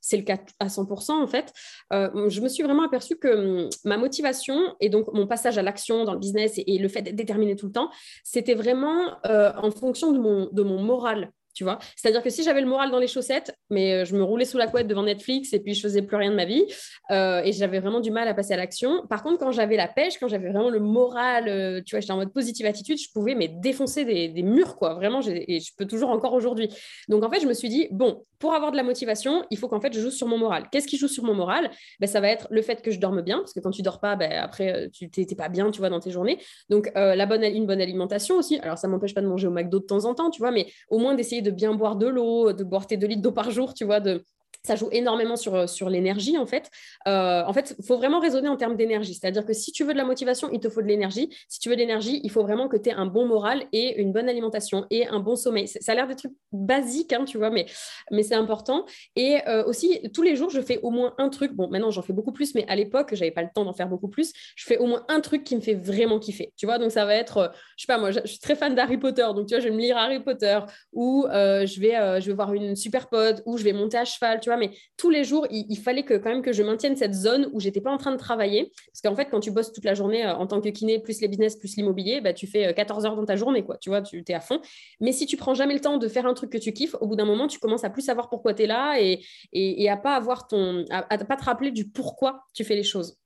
[0.01, 1.51] c'est le cas à 100% en fait.
[1.91, 6.05] je me suis vraiment aperçue que hum, ma motivation et donc mon passage à l'action
[6.05, 7.89] dans le business et, et le fait d'être déterminé tout le temps,
[8.23, 11.79] c'était vraiment en fonction de mon, de mon moral tu vois.
[11.95, 14.57] C'est-à-dire que si j'avais le moral dans les chaussettes, mais euh, je me roulais sous
[14.57, 16.63] la couette devant Netflix et puis je faisais plus rien de ma vie
[17.11, 19.05] euh, et j'avais vraiment du mal à passer à l'action.
[19.09, 22.13] Par contre, quand j'avais la pêche, quand j'avais vraiment le moral, euh, tu vois, j'étais
[22.13, 24.93] en mode positive attitude, je pouvais mais défoncer des, des murs, quoi.
[24.93, 26.69] Vraiment, et je peux toujours encore aujourd'hui.
[27.07, 29.67] Donc en fait, je me suis dit, bon, pour avoir de la motivation, il faut
[29.67, 30.67] qu'en fait, je joue sur mon moral.
[30.71, 31.69] Qu'est-ce qui joue sur mon moral?
[31.99, 33.99] Ben, Ça va être le fait que je dorme bien, parce que quand tu dors
[33.99, 36.37] pas, ben, après, tu n'es pas bien, tu vois, dans tes journées.
[36.69, 38.57] Donc, la bonne, une bonne alimentation aussi.
[38.59, 40.67] Alors, ça m'empêche pas de manger au McDo de temps en temps, tu vois, mais
[40.89, 43.51] au moins d'essayer de bien boire de l'eau, de boire tes 2 litres d'eau par
[43.51, 44.23] jour, tu vois, de,
[44.63, 46.69] ça joue énormément sur, euh, sur l'énergie, en fait.
[47.07, 49.13] Euh, en fait, il faut vraiment raisonner en termes d'énergie.
[49.13, 51.29] C'est-à-dire que si tu veux de la motivation, il te faut de l'énergie.
[51.47, 53.99] Si tu veux de l'énergie, il faut vraiment que tu aies un bon moral et
[54.01, 55.67] une bonne alimentation et un bon sommeil.
[55.67, 57.67] Ça a l'air des trucs basiques, hein, tu vois, mais,
[58.11, 58.85] mais c'est important.
[59.15, 61.53] Et euh, aussi, tous les jours, je fais au moins un truc.
[61.53, 63.87] Bon, maintenant, j'en fais beaucoup plus, mais à l'époque, j'avais pas le temps d'en faire
[63.87, 64.33] beaucoup plus.
[64.55, 66.51] Je fais au moins un truc qui me fait vraiment kiffer.
[66.57, 68.97] Tu vois, donc ça va être, je sais pas, moi, je, suis très fan d'Harry
[68.97, 69.27] Potter.
[69.33, 70.59] Donc, tu vois, je vais me lire Harry Potter
[70.91, 74.39] ou je, vais, je vais voir une super pote ou je vais monter à cheval,
[74.41, 77.49] tu mais tous les jours, il, fallait que quand même que je maintienne cette zone
[77.53, 78.71] où j'étais pas en train de travailler.
[78.91, 81.21] Parce qu'en fait, quand tu bosses toute la journée euh, en tant que kiné, plus
[81.21, 83.77] les business, plus l'immobilier, bah, tu fais 14 euh, heures dans ta journée, quoi.
[83.77, 84.61] Tu vois, tu es à fond.
[84.99, 87.07] Mais si tu prends jamais le temps de faire un truc que tu kiffes, au
[87.07, 90.15] bout d'un moment, tu commences à plus savoir pourquoi tu es là et, à pas
[90.15, 93.17] avoir ton, à, pas te rappeler du pourquoi tu fais les choses.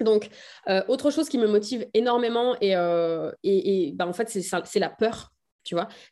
[0.00, 0.28] Donc,
[0.68, 2.72] euh, autre chose qui me motive énormément et,
[3.42, 5.32] et, bah, en fait, c'est la peur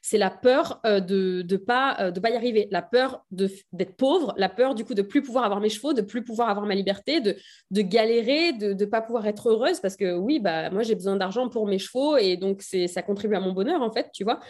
[0.02, 3.96] C'est la peur euh, de ne pas, euh, de pas y arriver, la peur d'être
[3.96, 6.66] pauvre, la peur du coup de plus pouvoir avoir mes chevaux, de plus pouvoir avoir
[6.66, 7.36] ma liberté, de,
[7.70, 11.16] de galérer, de ne pas pouvoir être heureuse parce que oui, bah, moi j'ai besoin
[11.16, 14.40] d'argent pour mes chevaux et donc ça contribue à mon bonheur en fait, tu vois.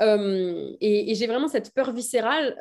[0.00, 2.56] Euh, et, j'ai vraiment cette peur viscérale,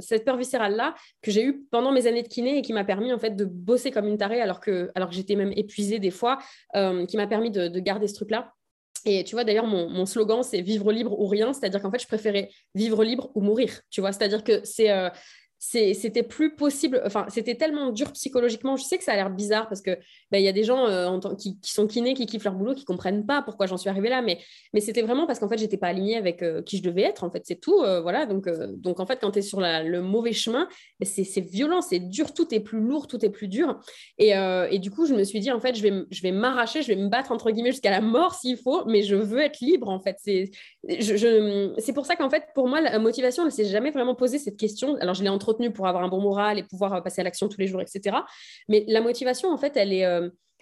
[0.00, 2.84] cette peur viscérale là que j'ai eue pendant mes années de kiné et qui m'a
[2.84, 6.10] permis en fait de bosser comme une tarée alors que, alors j'étais même épuisée des
[6.10, 6.38] fois,
[6.74, 8.52] qui m'a permis de, de garder ce truc là.
[9.04, 11.52] Et tu vois, d'ailleurs, mon, slogan, c'est vivre libre ou rien.
[11.52, 13.80] C'est-à-dire qu'en fait, je préférais vivre libre ou mourir.
[13.90, 14.90] Tu vois, c'est-à-dire que c'est.
[14.90, 15.08] Euh,
[15.62, 17.02] c'était plus possible.
[17.04, 18.76] Enfin, c'était tellement dur psychologiquement.
[18.76, 19.90] Je sais que ça a l'air bizarre parce que
[20.30, 22.86] bah, il y a des gens euh, qui, sont kinés, qui kiffent leur boulot, qui
[22.86, 24.22] comprennent pas pourquoi j'en suis arrivée là.
[24.22, 24.38] Mais,
[24.72, 27.24] mais c'était vraiment parce qu'en fait, j'étais pas alignée avec euh, qui je devais être.
[27.24, 27.78] En fait, c'est tout.
[27.82, 28.24] Euh, voilà.
[28.24, 30.66] Donc, donc, en fait, quand tu es sur le mauvais chemin,
[30.98, 32.32] bah, c'est violent, c'est dur.
[32.32, 33.78] Tout est plus lourd, tout est plus dur.
[34.16, 36.80] Et, et, du coup, je me suis dit, en fait, je vais, je vais m'arracher,
[36.80, 39.60] je vais me battre, entre guillemets, jusqu'à la mort s'il faut, mais je veux être
[39.60, 40.16] libre, en fait.
[40.20, 40.50] C'est
[40.88, 44.56] je, pour ça qu'en fait, pour moi, la motivation, ne s'est jamais vraiment posé cette
[44.56, 44.96] question.
[44.96, 45.28] Alors, je l'ai
[45.72, 48.16] pour avoir un bon moral et pouvoir passer à l'action tous les jours, etc.
[48.68, 50.04] Mais la motivation, en fait, elle est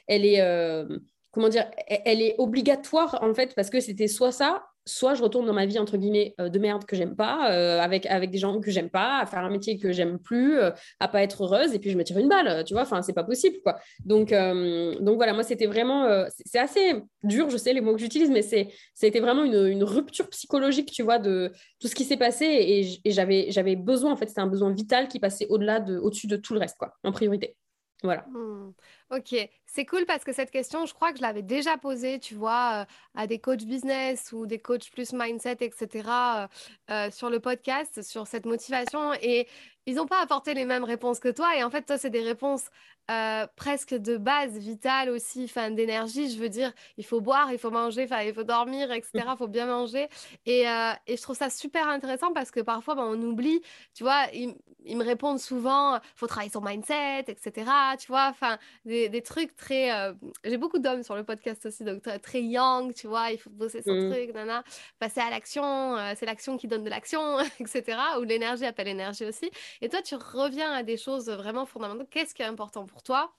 [0.09, 0.98] elle est, euh,
[1.31, 5.46] comment dire, elle est obligatoire en fait parce que c'était soit ça, soit je retourne
[5.46, 8.38] dans ma vie entre guillemets euh, de merde que j'aime pas, euh, avec, avec des
[8.38, 10.59] gens que j'aime pas, à faire un métier que j'aime plus,
[11.01, 13.12] à pas être heureuse, et puis je me tire une balle, tu vois, enfin c'est
[13.12, 13.79] pas possible quoi.
[14.05, 18.31] Donc, donc voilà, moi c'était vraiment, c'est assez dur, je sais les mots que j'utilise,
[18.31, 18.68] mais c'est,
[19.03, 23.01] été vraiment une, une, rupture psychologique, tu vois, de tout ce qui s'est passé, et,
[23.05, 26.27] et j'avais, j'avais besoin, en fait, c'était un besoin vital qui passait au-delà de, au-dessus
[26.27, 27.57] de tout le reste, quoi, en priorité.
[28.02, 28.24] Voilà.
[28.28, 28.72] Mmh.
[29.11, 29.34] Ok,
[29.66, 32.82] c'est cool parce que cette question, je crois que je l'avais déjà posée, tu vois,
[32.82, 32.84] euh,
[33.14, 36.46] à des coachs business ou des coachs plus mindset, etc., euh,
[36.90, 39.14] euh, sur le podcast, sur cette motivation.
[39.20, 39.48] Et
[39.88, 41.57] ils n'ont pas apporté les mêmes réponses que toi.
[41.57, 42.66] Et en fait, toi, c'est des réponses
[43.11, 46.31] euh, presque de base, vitale aussi, enfin, d'énergie.
[46.31, 49.11] Je veux dire, il faut boire, il faut manger, il faut dormir, etc.
[49.14, 50.09] Il faut bien manger.
[50.44, 53.62] Et, euh, et, je trouve ça super intéressant parce que parfois, ben, on oublie,
[53.94, 54.55] tu vois, ils,
[54.94, 57.70] me répondent souvent, faut travailler son mindset, etc.
[57.98, 59.90] Tu vois, enfin, des, des, trucs très...
[59.90, 60.12] Euh,
[60.44, 63.83] j'ai beaucoup d'hommes sur le podcast aussi, donc très young, tu vois, il faut bosser
[63.83, 64.11] son mmh.
[64.11, 64.62] truc, nana,
[64.98, 67.98] passer à l'action, c'est l'action qui donne de l'action, etc.
[68.18, 69.51] Ou l'énergie appelle l'énergie aussi.
[69.80, 72.06] Et toi, tu reviens à des choses vraiment fondamentales.
[72.10, 73.34] Qu'est-ce qui est important pour toi?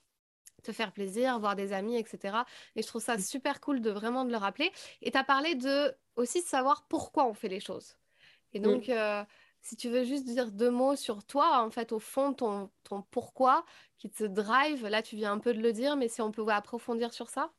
[0.64, 2.38] Te faire plaisir, voir des amis, etc.
[2.76, 3.22] Et je trouve ça mmh.
[3.22, 4.72] super cool de vraiment de le rappeler.
[5.02, 7.96] Et tu as parlé de aussi de savoir pourquoi on fait les choses.
[8.54, 8.64] Et mmh.
[8.64, 9.24] donc, euh,
[9.62, 13.04] si tu veux juste dire deux mots sur toi, en fait, au fond, ton, ton
[13.04, 13.66] pourquoi
[13.98, 16.46] qui te drive, là, tu viens un peu de le dire, mais si on peut
[16.50, 17.52] approfondir sur ça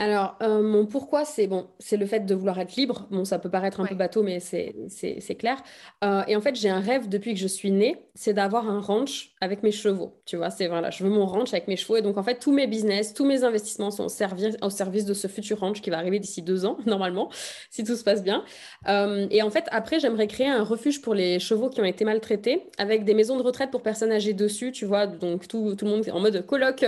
[0.00, 3.06] alors, euh, mon pourquoi, c'est bon, c'est le fait de vouloir être libre.
[3.10, 5.62] Bon, ça peut paraître un peu bateau, mais c'est clair.
[6.02, 8.80] Euh, et en fait, j'ai un rêve depuis que je suis née, c'est d'avoir un
[8.80, 10.18] ranch avec mes chevaux.
[10.24, 11.98] Tu vois, c'est voilà, je veux mon ranch avec mes chevaux.
[11.98, 15.04] Et donc, en fait, tous mes business, tous mes investissements sont au service, au service
[15.04, 17.28] de ce futur ranch qui va arriver d'ici deux ans, normalement,
[17.68, 18.42] si tout se passe bien.
[18.88, 22.06] Euh, et en fait, après, j'aimerais créer un refuge pour les chevaux qui ont été
[22.06, 25.06] maltraités, avec des maisons de retraite pour personnes âgées dessus, tu vois.
[25.06, 26.86] Donc, tout, tout le monde en mode colloque,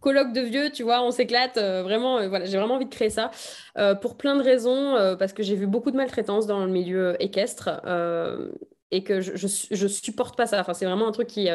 [0.00, 3.30] colloque de vieux, tu vois, on s'éclate, vraiment, voilà j'ai vraiment envie de créer ça
[3.78, 6.70] euh, pour plein de raisons, euh, parce que j'ai vu beaucoup de maltraitance dans le
[6.70, 8.50] milieu équestre euh,
[8.90, 10.60] et que je, je, supporte pas ça.
[10.60, 11.48] Enfin, c'est vraiment un truc qui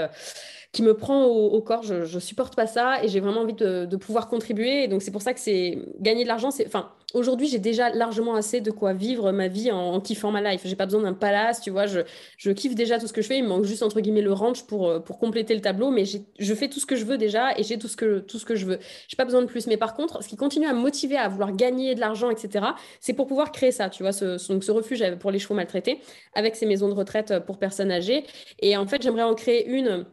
[0.76, 1.84] qui me prend au, corps.
[1.84, 4.90] Je, ne supporte pas ça et j'ai vraiment envie de, pouvoir contribuer.
[4.90, 6.52] Donc, c'est pour ça que c'est gagner de l'argent.
[6.52, 10.42] C'est, enfin, aujourd'hui, j'ai déjà largement assez de quoi vivre ma vie en, kiffant ma
[10.42, 10.64] life.
[10.66, 11.86] J'ai pas besoin d'un palace, tu vois.
[11.86, 12.02] Je,
[12.36, 13.38] je, kiffe déjà tout ce que je fais.
[13.38, 15.92] Il me manque juste, entre guillemets, le ranch pour, euh, pour compléter le tableau.
[15.92, 18.38] Mais je fais tout ce que je veux déjà et j'ai tout ce que, tout
[18.38, 18.80] ce que je veux.
[19.08, 19.68] J'ai pas besoin de plus.
[19.68, 22.66] Mais par contre, ce qui continue à me motiver à vouloir gagner de l'argent, etc.,
[23.00, 26.02] c'est pour pouvoir créer ça, tu vois, ce, ce refuge pour les chevaux maltraités
[26.34, 28.26] avec ces maisons de retraite pour personnes âgées.
[28.60, 30.06] Et en fait, j'aimerais en créer une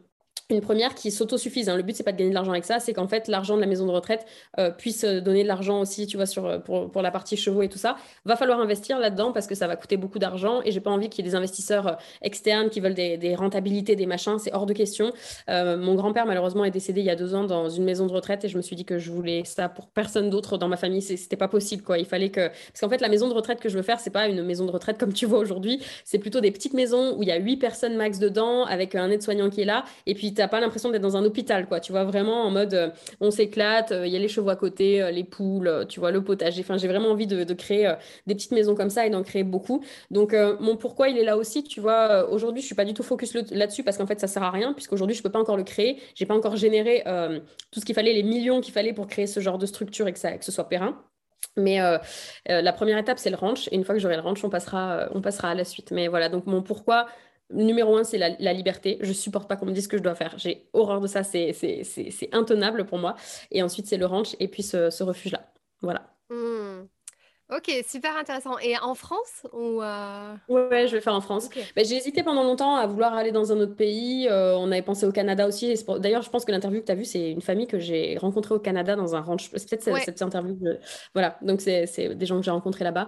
[0.53, 1.69] une première qui s'autosuffise.
[1.69, 1.77] Hein.
[1.77, 3.61] Le but, c'est pas de gagner de l'argent avec ça, c'est qu'en fait, l'argent de
[3.61, 4.25] la maison de retraite
[4.59, 7.37] euh, puisse euh, donner de l'argent aussi, tu vois, sur, euh, pour, pour, la partie
[7.37, 7.97] chevaux et tout ça.
[8.25, 11.09] Va falloir investir là-dedans parce que ça va coûter beaucoup d'argent et j'ai pas envie
[11.09, 14.37] qu'il y ait des investisseurs externes qui veulent des, rentabilités, des machins.
[14.39, 15.11] C'est hors de question.
[15.47, 18.45] mon grand-père, malheureusement, est décédé il y a deux ans dans une maison de retraite
[18.45, 21.01] et je me suis dit que je voulais ça pour personne d'autre dans ma famille.
[21.01, 21.97] C'était pas possible, quoi.
[21.97, 22.47] Il fallait que.
[22.47, 24.65] Parce qu'en fait, la maison de retraite que je veux faire, c'est pas une maison
[24.65, 25.81] de retraite comme tu vois aujourd'hui.
[26.05, 29.09] C'est plutôt des petites maisons où il y a huit personnes max dedans avec un
[29.09, 31.79] aide-soignant qui est là et puis pas l'impression d'être dans un hôpital, quoi.
[31.79, 34.55] Tu vois, vraiment en mode euh, on s'éclate, euh, il y a les chevaux à
[34.55, 36.61] côté, euh, les poules, tu vois, le potager.
[36.61, 37.93] Enfin, j'ai vraiment envie de, créer
[38.25, 39.83] des petites maisons comme ça et d'en créer beaucoup.
[40.11, 42.29] Donc, mon pourquoi il est là aussi, tu vois.
[42.29, 44.73] Aujourd'hui, je suis pas du tout focus là-dessus parce qu'en fait, ça sert à rien,
[44.73, 46.01] puisqu'aujourd'hui, je peux pas encore le créer.
[46.15, 47.03] J'ai pas encore généré
[47.71, 50.13] tout ce qu'il fallait, les millions qu'il fallait pour créer ce genre de structure et
[50.13, 50.99] que, ça, ce soit périn.
[51.55, 51.79] Mais
[52.47, 53.67] la première étape, c'est le ranch.
[53.71, 55.91] Et une fois que j'aurai le ranch, on passera, on passera à la suite.
[55.91, 57.05] Mais voilà, donc mon pourquoi,
[57.49, 58.97] Numéro un, c'est la, liberté.
[59.01, 60.37] Je supporte pas qu'on me dise ce que je dois faire.
[60.37, 61.23] J'ai horreur de ça.
[61.23, 63.15] C'est intenable pour moi.
[63.51, 65.51] Et ensuite, c'est le ranch et puis ce, refuge-là.
[65.81, 66.09] Voilà.
[66.29, 66.87] Hmm.
[67.55, 68.57] Ok, super intéressant.
[68.59, 70.35] Et en France ou euh...
[70.47, 71.49] ouais, je vais faire en France.
[71.75, 74.27] Bah, j'ai hésité pendant longtemps à vouloir aller dans un autre pays.
[74.27, 75.75] Euh, on avait pensé au Canada aussi.
[75.99, 78.55] D'ailleurs, je pense que l'interview que tu as vue, c'est une famille que j'ai rencontrée
[78.55, 79.51] au Canada dans un ranch.
[79.53, 80.57] C'est peut-être cette, interview.
[81.13, 83.07] Voilà, donc c'est des gens que j'ai rencontrés là-bas.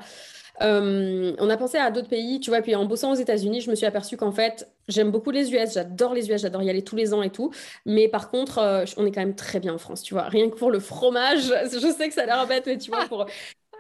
[0.62, 3.70] Euh, on a pensé à d'autres pays, tu vois, puis en bossant aux États-Unis, je
[3.70, 6.84] me suis aperçue qu'en fait, j'aime beaucoup les US, j'adore les US, j'adore y aller
[6.84, 7.52] tous les ans et tout,
[7.86, 10.50] mais par contre, euh, on est quand même très bien en France, tu vois, rien
[10.50, 13.26] que pour le fromage, je sais que ça a l'air bête, mais tu vois, pour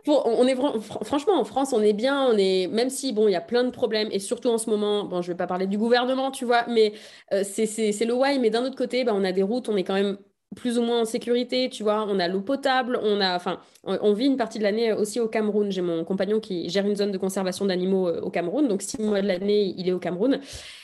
[0.07, 0.55] on est
[1.03, 3.63] franchement en France, on est bien, on est même si bon, il y a plein
[3.63, 6.45] de problèmes et surtout en ce moment, bon, je vais pas parler du gouvernement, tu
[6.45, 6.93] vois, mais
[7.33, 8.39] euh, c'est le why.
[8.39, 10.17] Mais d'un autre côté, bah, on a des routes, on est quand même
[10.55, 14.13] plus ou moins en sécurité, tu vois, on a l'eau potable, on a, enfin, on,
[14.13, 15.71] vit une partie de l'année aussi au Cameroun.
[15.71, 19.01] J'ai mon compagnon qui gère une zone de conservation d'animaux euh, au Cameroun, donc six
[19.01, 20.39] mois de l'année, il est au Cameroun.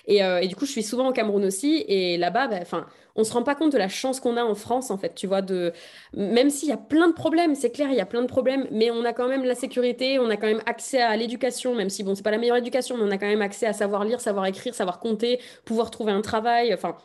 [0.08, 2.86] Et, euh, du coup, je suis souvent au Cameroun aussi, et là-bas, bah, enfin,
[3.16, 5.28] on se rend pas compte de la chance qu'on a en France, en fait, tu
[5.28, 5.72] vois, de,
[6.14, 8.68] même s'il y a plein de problèmes, c'est clair, il y a plein de problèmes,
[8.72, 11.90] mais on a quand même la sécurité, on a quand même accès à l'éducation, même
[11.90, 14.04] si bon, c'est pas la meilleure éducation, mais on a quand même accès à savoir
[14.04, 16.96] lire, savoir écrire, savoir compter, pouvoir trouver un travail, enfin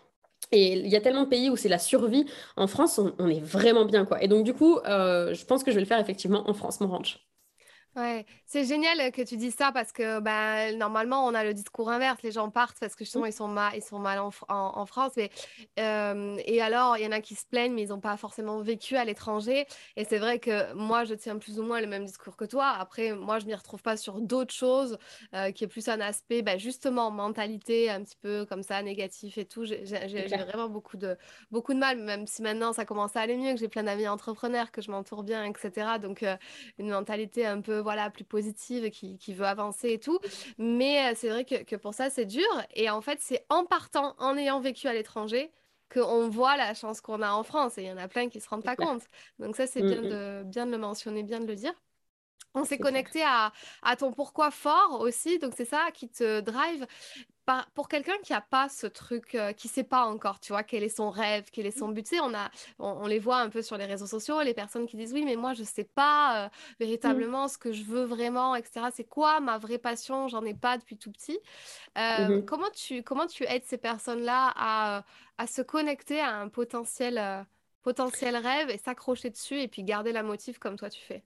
[0.53, 2.27] et il y a tellement de pays où c'est la survie.
[2.57, 4.23] En France, on, est vraiment bien, quoi.
[4.23, 6.81] Et donc, du coup, euh, je pense que je vais le faire effectivement en France,
[6.81, 7.27] mon ranch.
[7.97, 11.91] Ouais, c'est génial que tu dises ça parce que bah, normalement, on a le discours
[11.91, 12.23] inverse.
[12.23, 13.29] Les gens partent parce que justement, mmh.
[13.29, 15.13] ils sont, mal, ils sont mal en, en, France.
[15.17, 15.31] Mais,
[15.79, 18.97] et alors, il y en a qui se plaignent, mais ils n'ont pas forcément vécu
[18.97, 19.67] à l'étranger.
[19.97, 22.69] Et c'est vrai que moi, je tiens plus ou moins le même discours que toi.
[22.69, 24.99] Après, moi, je m'y retrouve pas sur d'autres choses
[25.55, 29.47] qui est plus un aspect, bah, justement, mentalité un petit peu comme ça, négatif et
[29.47, 29.65] tout.
[29.65, 31.17] J'ai vraiment beaucoup de,
[31.51, 34.07] beaucoup de mal, même si maintenant, ça commence à aller mieux, que j'ai plein d'amis
[34.07, 35.99] entrepreneurs, que je m'entoure bien, etc.
[35.99, 36.23] Donc,
[36.79, 40.19] une mentalité un peu voilà, plus positive, qui, qui veut avancer et tout.
[40.59, 42.43] Mais euh, c'est vrai que, que, pour ça, c'est dur.
[42.75, 45.53] Et en fait, c'est en partant, en ayant vécu à l'étranger,
[45.95, 47.79] qu'on voit la chance qu'on a en France.
[47.79, 49.05] Et il y en a plein qui ne se rendent pas compte.
[49.39, 51.75] Donc ça, c'est bien, de, bien de le mentionner, bien de le dire.
[52.55, 56.87] On s'est connecté à, à, ton pourquoi fort aussi, donc c'est ça qui te drive
[57.75, 60.63] pour quelqu'un qui n'a pas ce truc, euh, qui ne sait pas encore, tu vois,
[60.63, 63.39] quel est son rêve, quel est son but, tu sais, on, a, on, les voit
[63.39, 65.67] un peu sur les réseaux sociaux, les personnes qui disent oui, mais moi, je ne
[65.67, 66.49] sais pas euh,
[66.81, 68.87] véritablement ce que je veux vraiment, etc.
[68.93, 70.29] C'est quoi ma vraie passion?
[70.29, 71.39] J'en ai pas depuis tout petit.
[71.99, 75.05] Euh, mmh comment, tu, comment tu aides ces personnes-là à,
[75.39, 77.47] à, se connecter à un potentiel,
[77.83, 81.23] potentiel rêve et s'accrocher dessus et puis garder la motive comme toi tu fais?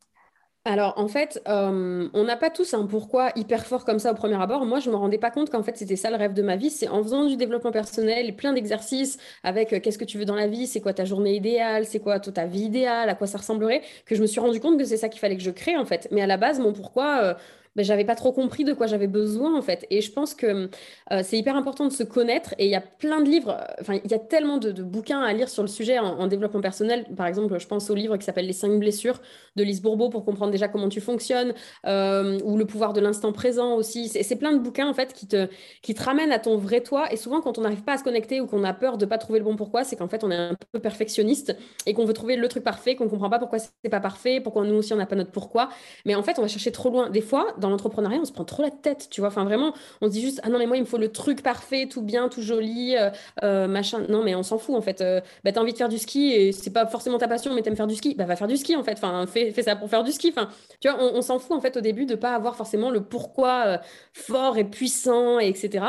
[0.66, 4.14] Alors en fait, euh, on n'a pas tous un pourquoi hyper fort comme ça au
[4.14, 4.66] premier abord.
[4.66, 6.68] Moi, je me rendais pas compte qu'en fait c'était ça le rêve de ma vie.
[6.68, 10.34] C'est en faisant du développement personnel plein d'exercices avec euh, qu'est-ce que tu veux dans
[10.34, 13.38] la vie, c'est quoi ta journée idéale, c'est quoi ta vie idéale, à quoi ça
[13.38, 15.78] ressemblerait, que je me suis rendu compte que c'est ça qu'il fallait que je crée
[15.78, 16.08] en fait.
[16.10, 17.34] Mais à la base, mon pourquoi, euh,
[17.76, 19.86] mais j'avais pas trop compris de quoi j'avais besoin en fait.
[19.90, 20.68] Et je pense que
[21.12, 22.54] euh, c'est hyper important de se connaître.
[22.58, 25.20] Et il y a plein de livres, euh, enfin, il y a tellement de, bouquins
[25.20, 27.06] à lire sur le sujet en, développement personnel.
[27.16, 29.20] Par exemple, je pense au livre qui s'appelle Les 5 blessures
[29.56, 31.54] de Lise Bourbeau pour comprendre déjà comment tu fonctionnes,
[31.86, 34.08] euh, ou Le pouvoir de l'instant présent aussi.
[34.08, 35.48] C'est plein de bouquins en fait qui te,
[35.82, 37.12] qui te ramènent à ton vrai toi.
[37.12, 39.18] Et souvent, quand on n'arrive pas à se connecter ou qu'on a peur de pas
[39.18, 41.56] trouver le bon pourquoi, c'est qu'en fait, on est un peu perfectionniste
[41.86, 44.64] et qu'on veut trouver le truc parfait, qu'on comprend pas pourquoi c'est pas parfait, pourquoi
[44.64, 45.70] nous aussi on n'a pas notre pourquoi.
[46.04, 47.10] Mais en fait, on va chercher trop loin.
[47.10, 49.28] Des fois, dans l'entrepreneuriat, on se prend trop la tête, tu vois.
[49.28, 51.42] Enfin, vraiment, on se dit juste, ah non, mais moi, il me faut le truc
[51.42, 53.10] parfait, tout bien, tout joli, euh,
[53.42, 54.00] euh, machin.
[54.08, 55.00] Non, mais on s'en fout, en fait.
[55.00, 57.62] Euh, bah, t'as envie de faire du ski et c'est pas forcément ta passion, mais
[57.62, 58.92] t'aimes faire du ski, bah, va faire du ski, en fait.
[58.92, 60.32] Enfin, fais, ça pour faire du ski.
[60.36, 60.48] Enfin,
[60.80, 63.80] tu vois, on, s'en fout, en fait, au début, de pas avoir forcément le pourquoi
[64.12, 65.84] fort et puissant, et etc.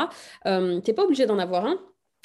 [0.84, 1.78] T'es pas obligé d'en avoir un.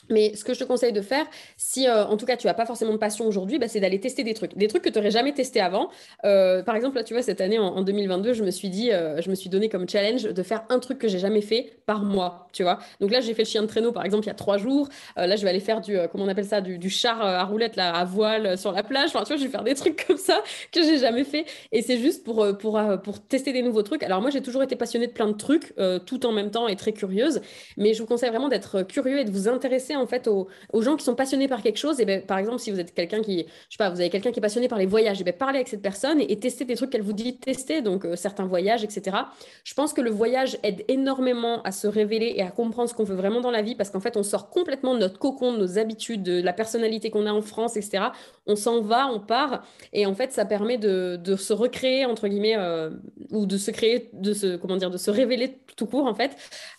[0.10, 1.26] Mais ce que je te conseille de faire,
[1.58, 4.00] si euh, en tout cas tu n'as pas forcément de passion aujourd'hui, bah, c'est d'aller
[4.00, 4.56] tester des trucs.
[4.56, 5.90] Des trucs que tu n'aurais jamais testé avant.
[6.26, 9.22] Euh, par exemple, là, tu vois, cette année, en, 2022, je me suis dit, euh,
[9.22, 12.04] je me suis donné comme challenge de faire un truc que j'ai jamais fait par
[12.04, 12.80] mois, tu vois.
[13.00, 14.90] Donc là, j'ai fait le chien de traîneau, par exemple, il y a trois jours.
[15.16, 17.94] là, je vais aller faire du, comment on appelle ça, du, char à roulette, là,
[17.94, 19.12] à voile sur la plage.
[19.14, 20.42] Enfin, je vais faire des trucs comme ça
[20.72, 21.46] que j'ai jamais fait.
[21.72, 24.04] Et c'est juste pour, pour, pour tester des nouveaux trucs.
[24.04, 25.74] Alors moi, j'ai toujours été passionnée de plein de trucs,
[26.06, 27.42] tout en même temps et très curieuse.
[27.78, 30.48] Mais je vous conseille vraiment d'être curieux et de vous intéresser, en fait, aux
[30.82, 33.22] gens qui sont passionnés par quelque chose, et ben, par exemple, si vous êtes quelqu'un
[33.22, 33.40] qui,
[33.70, 35.58] je sais pas, vous avez quelqu'un qui est passionné par les voyages, et ben, parlez
[35.58, 38.84] avec cette personne et, testez des trucs qu'elle vous dit tester, donc euh, certains voyages,
[38.84, 39.18] etc.
[39.64, 43.04] Je pense que le voyage aide énormément à se révéler et à comprendre ce qu'on
[43.04, 45.58] veut vraiment dans la vie, parce qu'en fait, on sort complètement de notre cocon, de
[45.58, 48.06] nos habitudes, de la personnalité qu'on a en France, etc.
[48.46, 52.56] On s'en va, on part, et en fait, ça permet de, se recréer, entre guillemets,
[52.58, 52.90] euh,
[53.32, 56.32] ou de se créer, de se, comment dire, de se révéler tout court, en fait.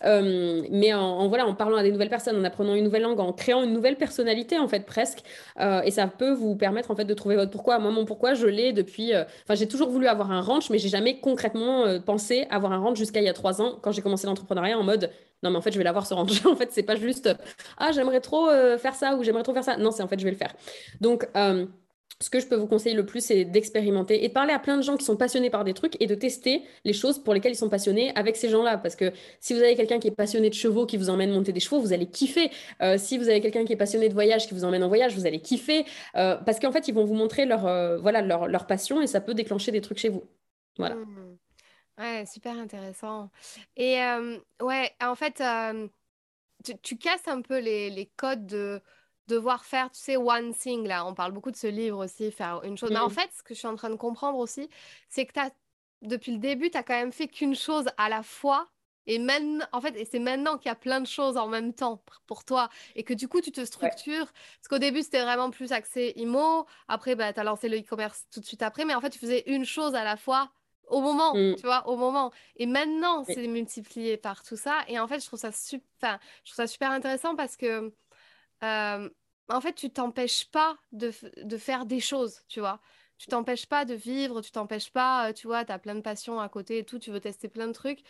[0.05, 3.07] Euh, mais en, en, voilà, en parlant à des nouvelles personnes, en apprenant une nouvelle
[3.17, 5.21] en créant une nouvelle personnalité en fait presque.
[5.61, 7.79] Euh, et ça peut vous permettre en fait de trouver votre pourquoi.
[7.79, 10.79] Moi mon pourquoi je l'ai depuis euh, enfin j'ai toujours voulu avoir un ranch mais
[10.79, 13.93] j'ai jamais concrètement euh, pensé avoir un ranch jusqu'à il y a trois ans quand
[13.93, 15.11] j'ai commencé l'entrepreneuriat en mode
[15.43, 16.45] non mais en fait je vais l'avoir ce ranch.
[16.47, 17.31] En fait c'est pas juste
[17.79, 18.49] ah j'aimerais trop
[18.79, 19.77] faire ça ou j'aimerais trop faire ça.
[19.77, 20.55] Non c'est en fait je vais le faire.
[21.01, 21.29] Donc
[22.21, 24.77] ce que je peux vous conseiller le plus, c'est d'expérimenter et de parler à plein
[24.77, 27.53] de gens qui sont passionnés par des trucs et de tester les choses pour lesquelles
[27.53, 28.77] ils sont passionnés avec ces gens-là.
[28.77, 31.53] Parce que si vous avez quelqu'un qui est passionné de chevaux, qui vous emmène monter
[31.53, 32.51] des chevaux, vous allez kiffer.
[32.83, 35.15] Euh, si vous avez quelqu'un qui est passionné de voyage, qui vous emmène en voyage,
[35.15, 35.85] vous allez kiffer.
[36.17, 39.21] Euh, parce qu'en fait, ils vont vous montrer leur, euh, voilà, leur, passion et ça
[39.21, 40.25] peut déclencher des trucs chez vous.
[40.77, 40.97] Voilà.
[40.97, 41.39] Mmh.
[41.99, 43.31] Ouais, super intéressant.
[43.77, 44.01] Et
[44.61, 45.43] ouais, en fait,
[46.83, 48.81] tu, casses un peu les, les codes de
[49.29, 52.63] devoir faire, tu sais, one thing, là, on parle beaucoup de ce livre aussi, faire
[52.65, 52.91] une chose.
[52.91, 53.13] Mais en mmh.
[53.13, 54.69] fait, ce que je suis en train de comprendre aussi,
[55.09, 55.51] c'est que as
[56.03, 58.69] depuis le début, tu as quand même fait qu'une chose à la fois.
[59.07, 59.19] Et
[59.73, 62.45] en fait, et c'est maintenant qu'il y a plein de choses en même temps pour
[62.45, 64.27] toi et que du coup, tu te structures.
[64.27, 66.67] Parce qu'au début, c'était vraiment plus axé IMO.
[66.89, 68.85] Après, bah, tu as lancé le e-commerce tout de suite après.
[68.85, 70.51] Mais en fait, tu faisais une chose à la fois
[70.89, 71.57] au moment, mmh.
[71.57, 72.33] tu vois, au moment.
[72.57, 74.81] Et maintenant, c'est multiplié par tout ça.
[74.89, 77.93] Et en fait, je trouve ça, super, je trouve ça super intéressant parce que,
[78.63, 79.09] euh,
[79.49, 82.81] en fait, tu t'empêches pas de, de, faire des choses, tu vois.
[83.19, 86.01] Tu t'empêches pas de vivre, tu t'empêches pas, euh, tu vois, tu as plein de
[86.01, 88.01] passions à côté et tout, tu veux tester plein de trucs.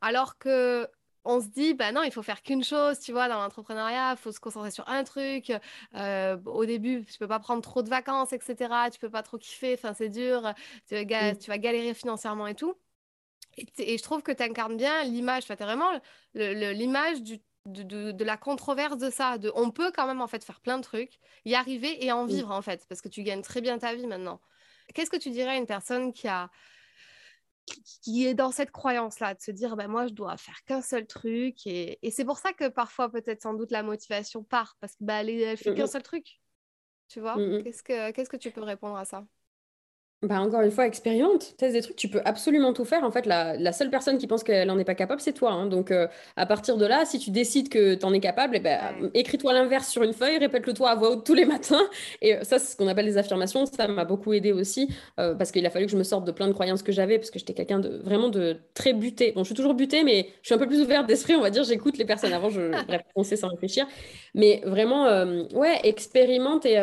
[0.00, 0.88] Alors que
[1.26, 4.16] on se dit, bah non, il faut faire qu'une chose, tu vois, dans l'entrepreneuriat, il
[4.16, 5.52] faut se concentrer sur un truc.
[5.94, 8.90] Euh, au début, tu peux pas prendre trop de vacances, etc.
[8.92, 10.54] Tu peux pas trop kiffer, enfin, c'est dur,
[10.88, 11.38] tu vas, mm.
[11.38, 12.76] tu vas, galérer financièrement et tout.
[13.78, 15.90] Et, je trouve que tu incarnes bien l'image, tu es vraiment
[16.34, 17.22] l'image
[17.66, 19.38] de, de, la controverse de ça.
[19.38, 22.24] De, on peut quand même, en fait, faire plein de trucs, y arriver et en
[22.24, 22.28] mm.
[22.28, 24.40] vivre, en fait, parce que tu gagnes très bien ta vie maintenant.
[24.94, 26.50] Qu'est-ce que tu dirais à une personne qui a
[28.02, 31.06] qui est dans cette croyance-là, de se dire, ben, moi, je dois faire qu'un seul
[31.06, 31.66] truc.
[31.66, 35.24] Et, c'est pour ça que parfois, peut-être sans doute, la motivation part, parce qu'elle bah,
[35.24, 36.40] elle fait qu'un seul truc.
[37.08, 37.34] Tu vois?
[37.34, 39.26] Qu'est-ce que Qu'est-ce que tu peux répondre à ça?
[40.22, 43.04] Bah, encore une fois, expérimente, teste des trucs, tu peux absolument tout faire.
[43.04, 45.52] En fait, la, seule personne qui pense qu'elle n'en est pas capable, c'est toi.
[45.52, 45.66] Hein.
[45.66, 48.60] Donc, euh, à partir de là, si tu décides que tu en es capable, eh
[48.60, 48.80] ben,
[49.12, 51.86] écris-toi l'inverse sur une feuille, répète-le toi à voix haute tous les matins.
[52.22, 53.66] Et euh, ça, c'est ce qu'on appelle les affirmations.
[53.66, 54.88] Ça m'a beaucoup aidé aussi
[55.20, 57.18] euh, parce qu'il a fallu que je me sorte de plein de croyances que j'avais
[57.18, 59.32] parce que j'étais quelqu'un de vraiment de très buté.
[59.32, 61.50] Bon, je suis toujours buté, mais je suis un peu plus ouverte d'esprit, on va
[61.50, 61.64] dire.
[61.64, 62.32] J'écoute les personnes.
[62.32, 63.86] Avant, je bref, sait sans réfléchir.
[64.34, 65.06] Mais vraiment,
[65.52, 66.76] ouais, expérimente et,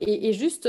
[0.00, 0.68] et, et juste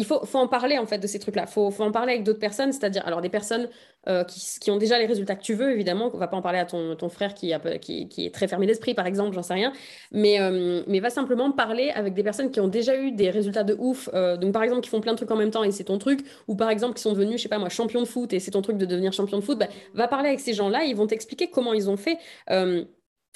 [0.00, 1.44] il faut, faut, en parler en fait de ces trucs-là.
[1.46, 3.68] Il faut, faut, en parler avec d'autres personnes, c'est-à-dire alors des personnes
[4.08, 6.10] euh, qui, qui, ont déjà les résultats que tu veux, évidemment.
[6.14, 8.48] On va pas en parler à ton, ton frère qui, a, qui, qui, est très
[8.48, 9.74] fermé d'esprit, par exemple, j'en sais rien.
[10.10, 13.62] Mais, euh, mais va simplement parler avec des personnes qui ont déjà eu des résultats
[13.62, 14.08] de ouf.
[14.14, 15.98] Euh, donc par exemple, qui font plein de trucs en même temps et c'est ton
[15.98, 16.24] truc.
[16.48, 18.52] Ou par exemple, qui sont devenus, je sais pas moi, champion de foot et c'est
[18.52, 19.58] ton truc de devenir champion de foot.
[19.58, 22.16] Bah, va parler avec ces gens-là, ils vont t'expliquer comment ils ont fait.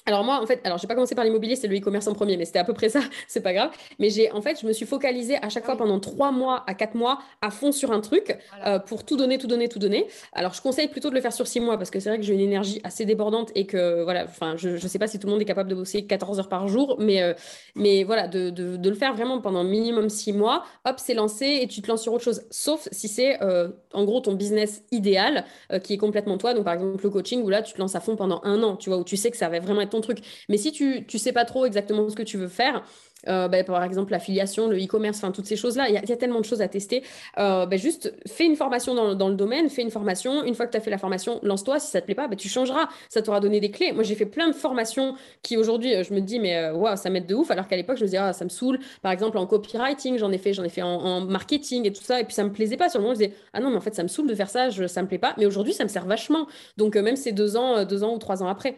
[0.07, 2.37] Alors moi, en fait, alors j'ai pas commencé par l'immobilier, c'est le e-commerce en premier,
[2.37, 3.71] mais c'était à peu près ça, c'est pas grave.
[3.99, 6.63] Mais j'ai, en fait, je me suis focalisée à chaque ah fois pendant trois mois
[6.67, 8.37] à quatre mois à fond sur un truc
[8.67, 10.07] euh, pour tout donner, tout donner, tout donner.
[10.35, 12.25] Alors je conseille plutôt de le faire sur six mois parce que c'est vrai que
[12.25, 15.27] j'ai une énergie assez débordante et que voilà, enfin, je, je sais pas si tout
[15.27, 17.33] le monde est capable de bosser 14 heures par jour, mais, euh,
[17.75, 20.65] mais voilà, de, de, de, le faire vraiment pendant minimum six mois.
[20.85, 22.43] Hop, c'est lancé et tu te lances sur autre chose.
[22.51, 25.45] Sauf si c'est euh, en gros ton business idéal
[25.83, 26.53] qui est complètement toi.
[26.53, 28.77] Donc par exemple le coaching où là tu te lances à fond pendant un an,
[28.77, 30.19] tu vois, où tu sais que ça va vraiment être truc.
[30.49, 32.85] Mais si tu ne sais pas trop exactement ce que tu veux faire,
[33.29, 36.41] euh, bah, par exemple l'affiliation, le e-commerce, enfin toutes ces choses-là, il y, a tellement
[36.41, 37.03] de choses à tester.
[37.39, 40.45] Euh, bah, juste fais une formation dans, le domaine, fais une formation.
[40.45, 41.79] Une fois que tu as fait la formation, lance-toi.
[41.79, 42.89] Si ça te plaît pas, bah, tu changeras.
[43.09, 43.93] Ça t'aura donné des clés.
[43.93, 47.11] Moi, j'ai fait plein de formations qui aujourd'hui, euh, je me dis, mais waouh, ça
[47.11, 47.51] m'aide de ouf.
[47.51, 48.79] Alors qu'à l'époque, je me disais, ah, ça me saoule.
[49.03, 52.21] Par exemple, en copywriting, j'en ai fait, j'en ai fait en, marketing et tout ça.
[52.21, 52.89] Et puis ça me plaisait pas.
[52.89, 54.51] Sur le moment, je disais, ah non, mais en fait, ça me saoule de faire
[54.51, 55.35] ça, je, ça me plaît pas.
[55.39, 56.47] Mais aujourd'hui, ça me sert vachement.
[56.77, 58.77] Donc, même ces deux ans, deux ans ou trois ans après.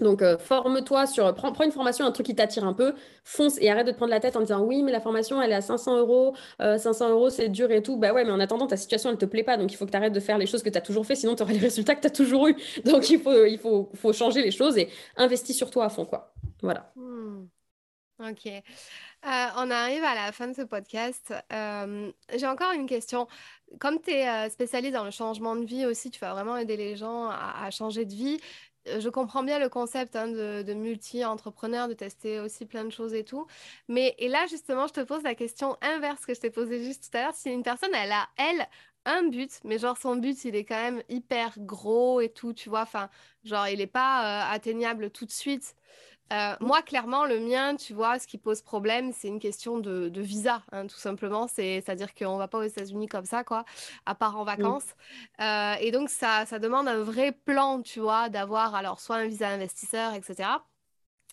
[0.00, 1.34] Donc, euh, forme-toi sur.
[1.34, 3.96] Prends, prends, une formation, un truc qui t'attire un peu, fonce et arrête de te
[3.96, 7.06] prendre la tête en disant oui, mais la formation, elle est à 500 euros, 500
[7.06, 7.96] euh, euros, c'est dur et tout.
[7.96, 9.56] Bah ouais, mais en attendant, ta situation, elle te plaît pas.
[9.56, 11.14] Donc, il faut que tu arrêtes de faire les choses que tu as toujours fait,
[11.14, 12.56] sinon tu auras les résultats que tu as toujours eu.
[12.84, 16.04] Donc, il faut, il faut, faut changer les choses et investis sur toi à fond,
[16.04, 16.32] quoi.
[16.62, 16.92] Voilà.
[16.96, 17.46] Hmm.
[18.20, 18.46] Ok.
[18.46, 21.32] Euh, on arrive à la fin de ce podcast.
[21.50, 23.26] J'ai encore une question.
[23.80, 26.94] Comme tu es spécialiste dans le changement de vie aussi, tu vas vraiment aider les
[26.94, 28.38] gens à changer de vie
[28.86, 33.24] je comprends bien le concept hein, de, multi-entrepreneur, de tester aussi plein de choses et
[33.24, 33.46] tout.
[33.88, 37.10] Mais et là, justement, je te pose la question inverse que je t'ai posée juste
[37.10, 37.34] tout à l'heure.
[37.34, 38.68] Si une personne, elle a, elle,
[39.04, 42.68] un but, mais genre son but, il est quand même hyper gros et tout, tu
[42.68, 42.82] vois.
[42.82, 43.10] Enfin,
[43.44, 45.74] genre, il n'est pas euh, atteignable tout de suite.
[46.32, 50.10] Euh, moi, clairement, le mien, tu vois, ce qui pose problème, c'est une question de,
[50.20, 51.46] visa, hein, tout simplement.
[51.46, 53.64] C'est-à-dire qu'on ne va pas aux États-Unis comme ça, quoi,
[54.06, 54.94] à part en vacances.
[55.40, 59.26] Euh, et donc, ça, ça demande un vrai plan, tu vois, d'avoir alors soit un
[59.26, 60.48] visa investisseur, etc.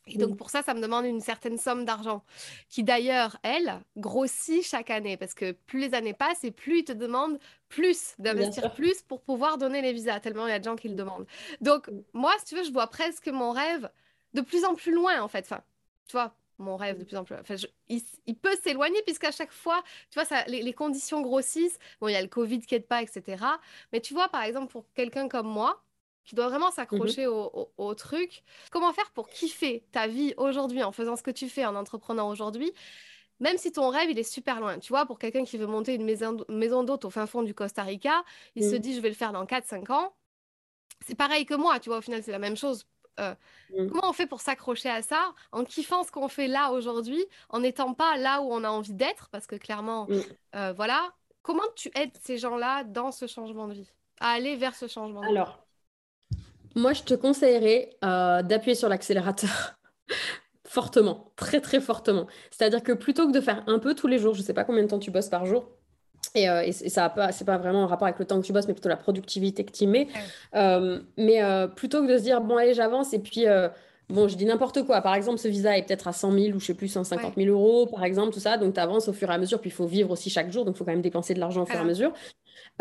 [0.07, 2.23] Et donc, pour ça, ça me demande une certaine somme d'argent,
[2.69, 6.83] qui d'ailleurs, elle, grossit chaque année, parce que plus les années passent et plus ils
[6.83, 10.63] te demandent plus, d'investir plus pour pouvoir donner les visas, tellement il y a de
[10.63, 11.27] gens qui le demandent.
[11.61, 13.89] Donc, moi, si tu veux, je vois presque mon rêve
[14.33, 15.45] de plus en plus loin, en fait.
[15.45, 15.61] Enfin,
[16.07, 17.41] tu vois, mon rêve de plus en plus loin.
[17.41, 17.55] Enfin,
[17.87, 21.79] il, peut s'éloigner puisqu'à chaque fois, tu vois, ça, les, conditions grossissent.
[22.01, 23.43] Bon, il y a le Covid qui aide pas, etc.
[23.91, 25.81] Mais tu vois, par exemple, pour quelqu'un comme moi,
[26.25, 27.49] qui doit vraiment s'accrocher mhm.
[27.77, 31.65] au, truc, comment faire pour kiffer ta vie aujourd'hui en faisant ce que tu fais,
[31.65, 32.71] en entreprenant aujourd'hui
[33.41, 34.79] même si ton rêve, il est super loin.
[34.79, 37.53] Tu vois, pour quelqu'un qui veut monter une maison, maison d'hôte au fin fond du
[37.53, 38.25] Costa Rica,
[38.55, 40.13] il se dit, je vais le faire dans 4-5 ans.
[41.05, 42.85] C'est pareil que moi, tu vois, au final, c'est la même chose
[43.19, 43.35] euh,
[43.71, 43.89] mm.
[43.89, 47.59] Comment on fait pour s'accrocher à ça en kiffant ce qu'on fait là aujourd'hui, en
[47.59, 49.29] n'étant pas là où on a envie d'être?
[49.29, 50.19] Parce que clairement, mm.
[50.55, 51.13] euh, voilà.
[51.41, 53.89] Comment tu aides ces gens-là dans ce changement de vie
[54.19, 55.65] à aller vers ce changement Alors,
[56.75, 59.75] moi, je te conseillerais euh, d'appuyer sur l'accélérateur.
[60.69, 62.27] fortement, très très fortement.
[62.51, 64.63] C'est-à-dire que plutôt que de faire un peu tous les jours, je ne sais pas
[64.63, 65.67] combien de temps tu bosses par jour,
[66.35, 68.67] et, euh, et, ça c'est pas vraiment en rapport avec le temps que tu bosses,
[68.67, 70.07] mais plutôt la productivité que tu mets.
[70.55, 71.41] Euh, mais
[71.75, 73.45] plutôt que de se dire, bon, allez, j'avance, et puis,
[74.09, 75.01] bon, je dis n'importe quoi.
[75.01, 77.49] Par exemple, ce visa est peut-être à 100 000 ou je sais plus, 150 000
[77.49, 78.57] euros, par exemple, tout ça.
[78.57, 80.65] Donc, tu avances au fur et à mesure, puis il faut vivre aussi chaque jour,
[80.65, 82.13] donc il faut quand même dépenser de l'argent au fur et à mesure.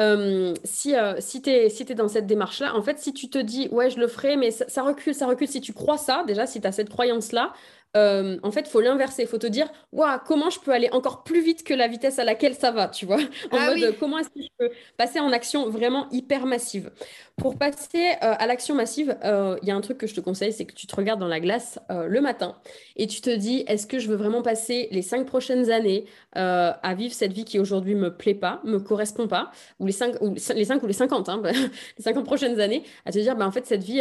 [0.00, 3.28] Euh, si euh, si tu es, si es, dans cette démarche-là, en fait, si tu
[3.28, 5.98] te dis, ouais, je le ferai, mais ça, ça recule, ça recule, si tu crois
[5.98, 7.52] ça, déjà, si tu as cette croyance-là,
[7.96, 9.22] euh, en fait, il faut l'inverser.
[9.22, 12.18] Il faut te dire, waouh, comment je peux aller encore plus vite que la vitesse
[12.18, 13.18] à laquelle ça va, tu vois?
[13.50, 16.90] En ah mode, comment est-ce que je peux passer en action vraiment hyper massive?
[17.36, 20.20] Pour passer euh, à l'action massive, euh, il y a un truc que je te
[20.20, 22.56] conseille, c'est que tu te regardes dans la glace le matin
[22.96, 26.94] et tu te dis, est-ce que je veux vraiment passer les cinq prochaines années à
[26.96, 30.34] vivre cette vie qui aujourd'hui me plaît pas, me correspond pas, ou les cinq ou
[30.34, 31.42] les cinq ou les 50, hein,
[31.98, 34.00] les 50 prochaines années, à te dire, bah, en fait, cette vie,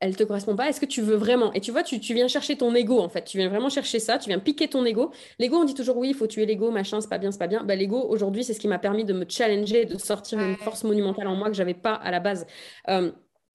[0.00, 0.68] elle te correspond pas.
[0.68, 1.52] Est-ce que tu veux vraiment?
[1.52, 3.98] Et tu vois, tu, tu viens chercher ton ego, en fait tu viens vraiment chercher
[3.98, 5.12] ça, tu viens piquer ton ego.
[5.38, 7.46] L'ego, on dit toujours oui, il faut tuer l'ego, machin, c'est pas bien, c'est pas
[7.46, 7.64] bien.
[7.64, 10.84] Bah, l'ego, aujourd'hui, c'est ce qui m'a permis de me challenger, de sortir une force
[10.84, 12.46] monumentale en moi que j'avais pas à la base.
[12.88, 13.12] Euh,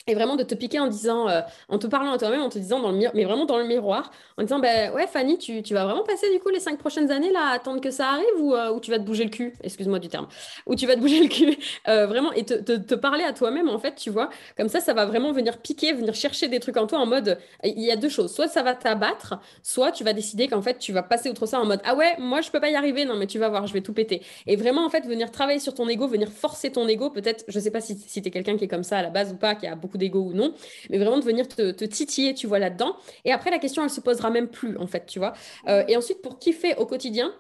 [0.08, 2.58] et vraiment de te piquer en disant, euh, en te parlant à toi-même, en te
[2.58, 5.62] disant dans le miroir, mais vraiment dans le miroir, en disant, ben ouais, Fanny, tu,
[5.62, 8.10] tu, vas vraiment passer du coup les cinq prochaines années là à attendre que ça
[8.10, 10.28] arrive ou, euh, tu vas te bouger le cul, excuse-moi du terme,
[10.66, 13.70] ou tu vas te bouger le cul, euh, vraiment, et te, te, parler à toi-même
[13.70, 16.78] en fait, tu vois, comme ça, ça va vraiment venir piquer, venir chercher des trucs
[16.78, 20.04] en toi en mode, il y a deux choses, soit ça va t'abattre, soit tu
[20.04, 22.50] vas décider qu'en fait, tu vas passer outre ça en mode, ah ouais, moi je
[22.50, 24.24] peux pas y arriver, non mais tu vas voir, je vais tout péter.
[24.48, 27.60] Et vraiment en fait, venir travailler sur ton ego, venir forcer ton ego, peut-être, je
[27.60, 29.36] sais pas si, si tu es quelqu'un qui est comme ça à la base ou
[29.36, 30.54] pas, qui a beaucoup d'ego ou non,
[30.90, 32.96] mais vraiment de venir te, titiller, tu vois, là-dedans.
[33.26, 35.34] Et après, la question, elle se posera même plus, en fait, tu vois.
[35.68, 37.34] Euh, et ensuite, pour kiffer au quotidien,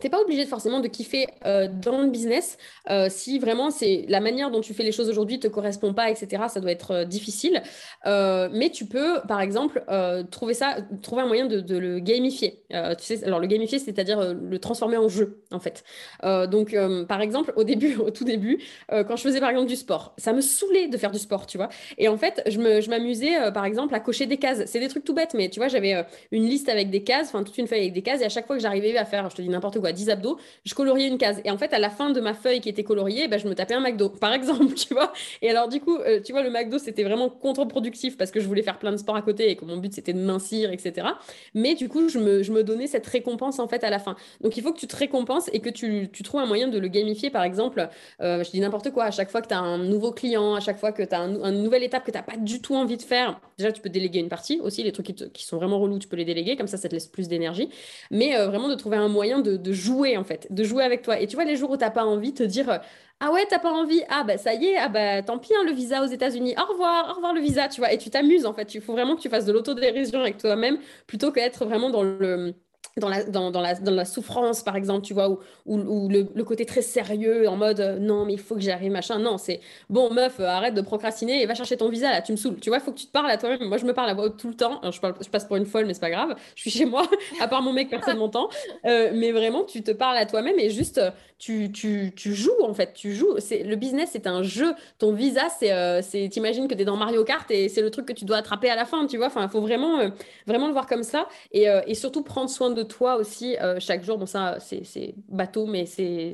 [0.00, 2.58] T'es pas obligé forcément de kiffer euh, dans le business.
[2.90, 6.10] Euh, si vraiment c'est la manière dont tu fais les choses aujourd'hui te correspond pas,
[6.10, 6.42] etc.
[6.48, 7.62] Ça doit être euh, difficile.
[8.04, 9.84] mais tu peux, par exemple,
[10.30, 12.62] trouver ça, trouver un moyen de, le gamifier.
[12.70, 15.84] tu sais, alors le gamifier, c'est-à-dire le transformer en jeu, en fait.
[16.22, 16.76] donc,
[17.08, 20.32] par exemple, au début, au tout début, quand je faisais par exemple du sport, ça
[20.32, 21.68] me saoulait de faire du sport, tu vois.
[21.98, 24.64] Et en fait, je m'amusais, par exemple, à cocher des cases.
[24.66, 27.42] C'est des trucs tout bêtes, mais tu vois, j'avais une liste avec des cases, enfin
[27.44, 29.36] toute une feuille avec des cases, et à chaque fois que j'arrivais à faire, je
[29.36, 31.40] te dis n'importe quoi 10 abdos, je coloriais une case.
[31.44, 33.54] Et en fait, à la fin de ma feuille qui était coloriée, bah, je me
[33.54, 35.12] tapais un McDo, par exemple, tu vois.
[35.42, 38.46] Et alors, du coup, euh, tu vois, le McDo, c'était vraiment contre-productif parce que je
[38.46, 41.08] voulais faire plein de sport à côté et que mon but, c'était de mincir, etc.
[41.54, 44.16] Mais du coup, je me, je me, donnais cette récompense, en fait, à la fin.
[44.40, 46.78] Donc, il faut que tu te récompenses et que tu, tu trouves un moyen de
[46.78, 47.88] le gamifier, par exemple.
[48.20, 50.60] Euh, je dis n'importe quoi, à chaque fois que tu as un nouveau client, à
[50.60, 52.74] chaque fois que tu as un, une nouvelle étape que tu n'as pas du tout
[52.74, 54.82] envie de faire, déjà, tu peux déléguer une partie aussi.
[54.82, 57.06] Les trucs qui, sont vraiment relous, tu peux les déléguer, comme ça, ça te laisse
[57.06, 57.68] plus d'énergie.
[58.10, 61.02] Mais euh, vraiment de trouver un moyen de, de jouer, en fait, de jouer avec
[61.02, 61.18] toi.
[61.20, 62.80] Et tu vois, les jours où tu n'as pas envie, te dire
[63.20, 65.64] Ah ouais, t'as pas envie, ah bah ça y est, ah bah tant pis, hein,
[65.64, 67.92] le visa aux États-Unis, au revoir, au revoir le visa, tu vois.
[67.92, 68.74] Et tu t'amuses en fait.
[68.74, 72.54] Il faut vraiment que tu fasses de l'autodérision avec toi-même plutôt qu'être vraiment dans le
[72.96, 76.44] dans la, dans, dans, la, dans la souffrance, par exemple, tu vois, ou, ou, le,
[76.44, 79.18] côté très sérieux, en mode euh, non, mais il faut que j'y arrive, machin.
[79.18, 79.60] Non, c'est
[79.90, 82.60] bon, meuf, euh, arrête de procrastiner et va chercher ton visa, là, tu me saoules.
[82.60, 83.66] Tu vois, il faut que tu te parles à toi-même.
[83.66, 84.80] Moi, je me parle à voix tout le temps.
[84.90, 86.36] je, passe pour une folle, mais c'est pas grave.
[86.54, 87.02] Je suis chez moi,
[87.40, 88.48] à part mon mec, personne m'entend.
[88.84, 91.00] Euh, mais vraiment, tu te parles à toi-même et juste,
[91.38, 92.92] tu, tu, tu, joues, en fait.
[92.94, 93.34] Tu joues.
[93.34, 94.72] Le business, c'est un jeu.
[94.98, 96.28] Ton visa, c'est.
[96.28, 98.70] T'imagines que tu es dans Mario Kart et c'est le truc que tu dois attraper
[98.70, 99.26] à la fin, tu vois.
[99.26, 100.10] Enfin, il faut vraiment,
[100.46, 104.04] vraiment le voir comme ça et, et surtout prendre soin de toi aussi euh, chaque
[104.04, 104.18] jour.
[104.18, 106.32] Bon, ça, c'est bateau, mais c'est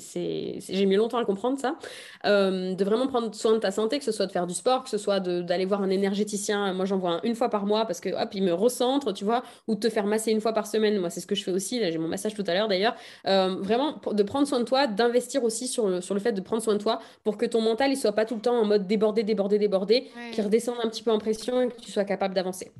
[0.68, 1.76] j'ai mis longtemps à le comprendre, ça.
[2.26, 4.84] Euh, de vraiment prendre soin de ta santé, que ce soit de faire du sport,
[4.84, 6.72] que ce soit d'aller voir un énergéticien.
[6.72, 9.42] Moi, j'en vois une fois par mois parce que, hop, il me recentre, tu vois,
[9.68, 10.98] ou de te faire masser une fois par semaine.
[10.98, 11.80] Moi, c'est ce que je fais aussi.
[11.80, 12.94] Là, j'ai mon massage tout à l'heure, d'ailleurs.
[13.26, 16.40] Euh, vraiment, de prendre soin de toi, d'investir aussi sur le, sur le fait de
[16.40, 18.64] prendre soin de toi pour que ton mental, il soit pas tout le temps en
[18.64, 22.04] mode débordé, débordé, débordé, qu'il redescende un petit peu en pression et que tu sois
[22.04, 22.72] capable d'avancer.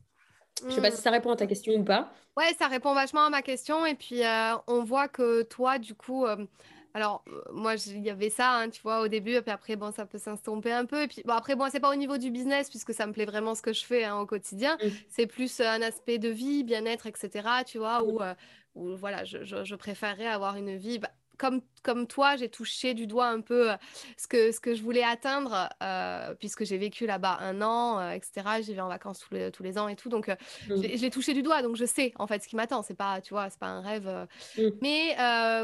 [0.69, 2.13] Je sais pas si ça répond à ta question ou pas.
[2.37, 3.87] Ouais, ça répond vachement à ma question.
[3.87, 6.37] Et puis, euh, on voit que toi, du coup, euh,
[6.95, 9.33] alors, euh, moi, il y avait ça, hein, tu vois, au début.
[9.33, 11.03] Et puis après, bon, ça peut s'estomper un peu.
[11.03, 13.25] Et puis, bon, après, bon, c'est pas au niveau du business, puisque ça me plaît
[13.25, 14.77] vraiment ce que je fais hein, au quotidien.
[14.83, 14.89] Mm.
[15.09, 17.31] C'est plus un aspect de vie, bien-être, etc.,
[17.67, 18.21] tu vois, où,
[18.75, 20.99] où voilà, je, je, préférerais avoir une vie.
[20.99, 21.11] Bah,
[21.41, 23.77] comme, comme toi, j'ai touché du doigt un peu euh,
[24.19, 28.11] ce que, ce que je voulais atteindre, euh, puisque j'ai vécu là-bas un an, euh,
[28.11, 28.61] etc.
[28.61, 30.11] J'y vais en vacances tous les, tous les ans et tout.
[30.11, 30.35] Donc, mmh.
[30.69, 31.63] je l'ai touché du doigt.
[31.63, 32.83] Donc, je sais en fait ce qui m'attend.
[32.83, 34.29] C'est pas, tu vois, c'est pas un rêve.
[34.59, 34.63] Mmh.
[34.83, 35.15] Mais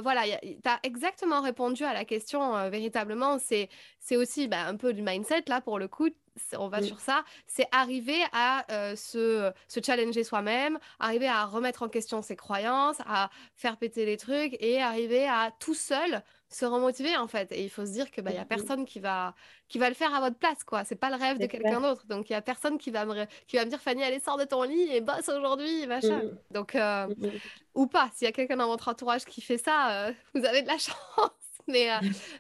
[0.00, 3.38] voilà, tu as exactement répondu à la question véritablement.
[3.38, 3.68] C'est
[4.14, 6.10] aussi bah, un peu du mindset, là, pour le coup
[6.58, 11.82] on va sur ça, c'est arriver à euh, se, se, challenger soi-même, arriver à remettre
[11.82, 16.64] en question ses croyances, à faire péter les trucs et arriver à tout seul se
[16.64, 17.50] remotiver en fait.
[17.52, 19.34] Et il faut se dire que bah, y a personne qui va,
[19.68, 20.62] qui va le faire à votre place.
[20.64, 20.84] quoi.
[20.84, 22.06] C'est pas le rêve de quelqu'un d'autre.
[22.06, 24.38] Donc il y a personne qui va, me, qui va me dire Fanny, allez, sors
[24.38, 26.22] de ton lit et bosse aujourd'hui, machin.
[26.22, 27.30] Mmh Donc, euh, mmh
[27.74, 28.10] ou pas.
[28.14, 30.78] S'il y a quelqu'un dans votre entourage qui fait ça, euh, vous avez de la
[30.78, 31.45] chance.
[31.68, 31.96] Mais, euh,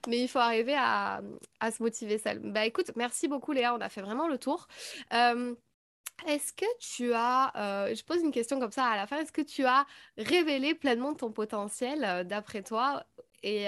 [0.08, 1.20] mais il faut arriver à,
[1.60, 2.38] à, se motiver seul.
[2.38, 4.68] Bah écoute, merci beaucoup Léa, on a fait vraiment le tour.
[6.26, 7.52] Est-ce que tu as,
[7.94, 11.14] je pose une question comme ça à la fin, est-ce que tu as révélé pleinement
[11.14, 13.04] ton potentiel d'après toi?
[13.42, 13.66] Et,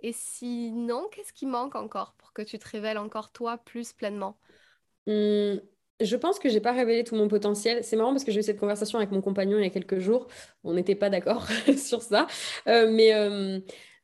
[0.00, 4.38] et sinon, qu'est-ce qui manque encore pour que tu te révèles encore toi plus pleinement?
[5.06, 5.56] Mmh,
[6.00, 7.82] Je pense que j'ai pas révélé tout mon potentiel.
[7.82, 9.98] C'est marrant parce que j'ai eu cette conversation avec mon compagnon il y a quelques
[9.98, 10.28] jours.
[10.62, 11.46] On n'était pas d'accord
[11.76, 12.28] sur ça.
[12.66, 13.12] mais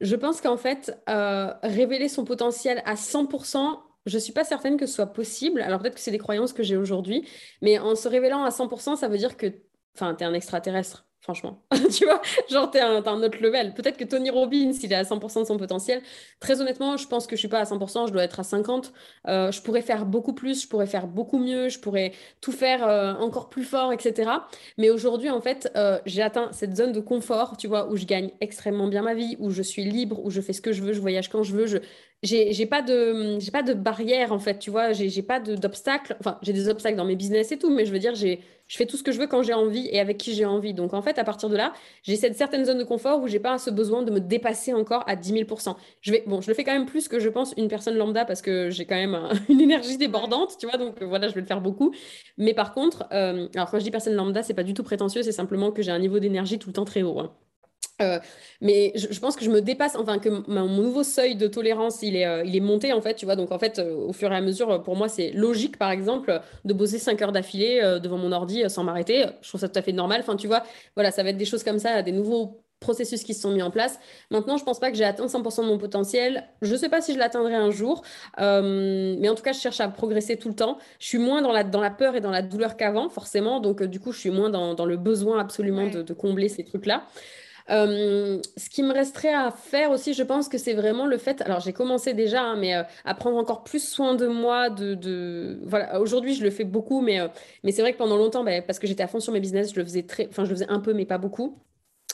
[0.01, 4.87] je pense qu'en fait, révéler son potentiel à 100%, je ne suis pas certaine que
[4.87, 5.63] ce soit possible.
[5.63, 7.27] Alors peut-être que c'est des croyances que j'ai aujourd'hui,
[7.63, 9.47] mais en se révélant à 100%, ça veut dire que
[9.95, 11.59] enfin, tu es un extraterrestre franchement.
[11.91, 12.21] tu vois,
[12.51, 13.73] genre, t'es un, autre level.
[13.73, 16.03] Peut-être que Tony Robbins, il est à 100% de son potentiel.
[16.39, 18.91] Très honnêtement, je pense que je suis pas à 100%, je dois être à 50%.
[19.29, 22.13] Euh, je pourrais faire beaucoup plus, je pourrais faire beaucoup mieux, je pourrais
[22.43, 24.31] tout faire euh, encore plus fort, etc.
[24.77, 28.05] Mais aujourd'hui, en fait, euh, j'ai atteint cette zone de confort, tu vois, où je
[28.05, 30.83] gagne extrêmement bien ma vie, où je suis libre, où je fais ce que je
[30.83, 31.79] veux, je voyage quand je veux, je,
[32.25, 36.39] j'ai pas de j'ai pas de barrière en fait tu vois j'ai pas d'obstacles enfin
[36.43, 38.41] j'ai des obstacles dans mes business et tout mais je veux dire j'ai
[38.75, 40.75] je fais tout ce que je veux quand j'ai envie et avec qui j'ai envie.
[40.75, 41.73] Donc en fait à partir de là
[42.03, 45.05] j'ai cette certaine zone de confort où j'ai pas ce besoin de me dépasser encore
[45.07, 47.55] à 10 000% je vais bon je le fais quand même plus que je pense
[47.57, 49.17] une personne lambda parce que j'ai quand même
[49.49, 51.95] une énergie débordante tu vois donc voilà je vais le faire beaucoup.
[52.37, 55.23] Mais par contre euh, alors quand je dis personne lambda c'est pas du tout prétentieux
[55.23, 57.33] c'est simplement que j'ai un niveau d'énergie tout le temps très haut hein.
[58.03, 58.19] Euh,
[58.61, 62.17] mais je, pense que je me dépasse, enfin que mon nouveau seuil de tolérance, il
[62.17, 63.37] est, euh, il est monté en fait, tu vois.
[63.37, 66.41] Donc en fait, euh, au fur et à mesure, pour moi, c'est logique, par exemple,
[66.65, 69.27] de bosser 5 heures d'affilée devant mon ordi sans m'arrêter.
[69.43, 70.21] Je trouve ça tout à fait normal.
[70.21, 70.63] Enfin, tu vois,
[70.97, 73.63] voilà, ça va être des choses comme ça, des nouveaux processus qui se sont mis
[73.63, 73.99] en place.
[74.31, 76.45] Maintenant, je pense pas que j'ai atteint 100% de mon potentiel.
[76.61, 78.03] Je sais pas si je l'atteindrai un jour,
[78.39, 80.79] mais en tout cas, je cherche à progresser tout le temps.
[80.99, 83.61] Je suis moins dans la, dans la peur et dans la douleur qu'avant, forcément.
[83.61, 86.65] Donc, du coup, je suis moins dans, dans le besoin absolument de, de, combler ces
[86.65, 87.05] trucs-là.
[87.71, 91.41] Euh, ce qui me resterait à faire aussi, je pense que c'est vraiment le fait.
[91.43, 94.69] Alors, j'ai commencé déjà, hein, mais euh, à prendre encore plus soin de moi.
[94.71, 95.59] De.
[95.65, 97.29] Voilà, aujourd'hui, je le fais beaucoup, mais, euh,
[97.63, 99.73] mais c'est vrai que pendant longtemps, bah, parce que j'étais à fond sur mes business,
[99.73, 101.59] je le faisais très, enfin, je le faisais un peu, mais pas beaucoup.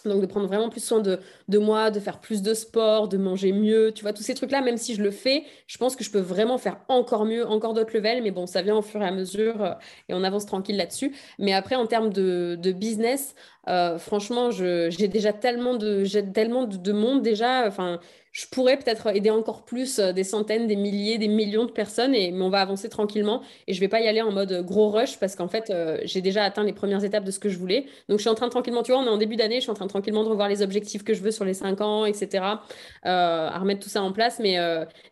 [0.09, 3.17] Donc de prendre vraiment plus soin de, de, moi, de faire plus de sport, de
[3.17, 6.05] manger mieux, tu vois, tous ces trucs-là, même si je le fais, je pense que
[6.05, 9.03] je peux vraiment faire encore mieux, encore d'autres levels, mais bon, ça vient au fur
[9.03, 9.77] et à mesure
[10.09, 11.15] et on avance tranquille là-dessus.
[11.39, 13.35] Mais après, en termes de, de business,
[13.69, 17.67] euh, franchement, j'ai déjà tellement de, tellement de, monde déjà.
[17.67, 18.01] Enfin,
[18.33, 22.15] je pourrais peut-être aider encore plus euh, des centaines, des milliers, des millions de personnes,
[22.15, 23.43] et, mais on va avancer tranquillement.
[23.67, 26.21] Et je vais pas y aller en mode gros rush parce qu'en fait, euh, j'ai
[26.21, 27.87] déjà atteint les premières étapes de ce que je voulais.
[28.09, 29.71] Donc, je suis en train tranquillement, tu vois, on est en début d'année, je suis
[29.71, 32.45] en train tranquillement de revoir les objectifs que je veux sur les cinq ans, etc.
[33.03, 34.39] à remettre tout ça en place.
[34.41, 34.59] Mais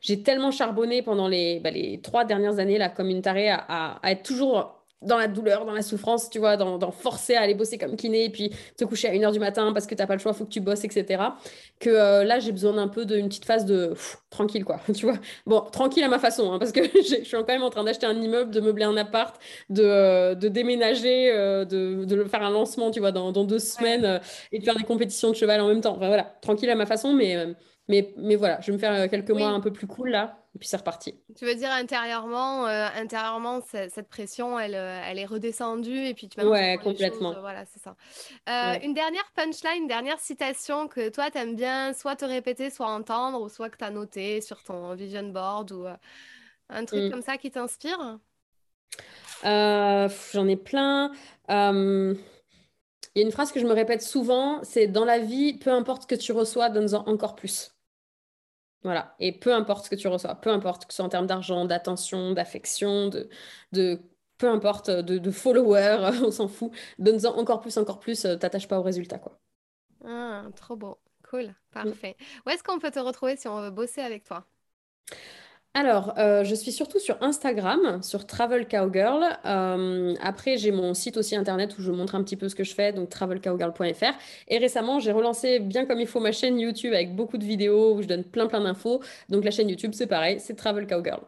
[0.00, 3.98] j'ai tellement charbonné pendant les, bah, les trois dernières années, là, comme une tarée, à
[4.04, 7.78] être toujours dans la douleur, dans la souffrance, tu vois, dans, forcer à aller bosser
[7.78, 10.14] comme kiné et puis te coucher à 1h du matin parce que tu n'as pas
[10.14, 11.22] le choix, faut que tu bosses, etc.
[11.78, 13.94] Que euh, là, j'ai besoin d'un peu d'une petite phase de
[14.30, 15.18] tranquille, quoi, tu vois.
[15.46, 18.06] Bon, tranquille à ma façon, hein, parce que je suis quand même en train d'acheter
[18.06, 19.40] un immeuble, de meubler un appart,
[19.70, 23.60] de, euh, de déménager, euh, de, de, faire un lancement, tu vois, dans, dans deux
[23.60, 24.20] semaines
[24.52, 25.94] et de faire des compétitions de cheval en même temps.
[25.96, 27.36] Enfin voilà, tranquille à ma façon, mais,
[27.88, 30.58] mais, mais voilà, je vais me faire quelques mois un peu plus cool là et
[30.58, 31.14] puis c'est reparti.
[31.36, 36.28] Tu veux dire intérieurement, euh, intérieurement cette pression, elle, euh, elle est redescendue et puis
[36.28, 37.32] tu vas Ouais, complètement.
[37.32, 37.94] Euh, voilà, c'est ça.
[38.82, 42.88] Une dernière punchline, une dernière citation que toi, tu aimes bien soit te répéter, soit
[42.88, 45.86] entendre, ou soit que tu as noté sur ton vision board, ou
[46.70, 47.10] un truc mm.
[47.10, 48.18] comme ça qui t'inspire?
[49.44, 51.12] J'en ai plein.
[51.48, 52.16] Il
[53.14, 56.02] y a une phrase que je me répète souvent, c'est dans la vie, peu importe
[56.02, 57.77] ce que tu reçois, donne-en encore plus.
[58.84, 59.14] Voilà.
[59.18, 61.64] Et peu importe ce que tu reçois, peu importe que ce soit en termes d'argent,
[61.64, 63.28] d'attention, d'affection, de,
[63.72, 64.00] de,
[64.38, 66.72] peu importe, de, de followers, on s'en fout.
[66.98, 69.40] Donne-en encore plus, encore plus, euh, t'attaches pas au résultat, quoi.
[70.04, 70.98] Ah, trop beau.
[71.22, 71.54] Cool.
[71.70, 72.16] Parfait.
[72.46, 74.46] Où est-ce qu'on peut te retrouver si on veut bosser avec toi?
[75.78, 79.22] Alors, euh, je suis surtout sur Instagram, sur Travel Cowgirl.
[79.44, 82.64] Euh, après, j'ai mon site aussi internet où je montre un petit peu ce que
[82.64, 84.18] je fais, donc travelcowgirl.fr.
[84.48, 87.94] Et récemment, j'ai relancé bien comme il faut ma chaîne YouTube avec beaucoup de vidéos
[87.94, 89.00] où je donne plein plein d'infos.
[89.28, 91.20] Donc la chaîne YouTube, c'est pareil, c'est Travel Cowgirl.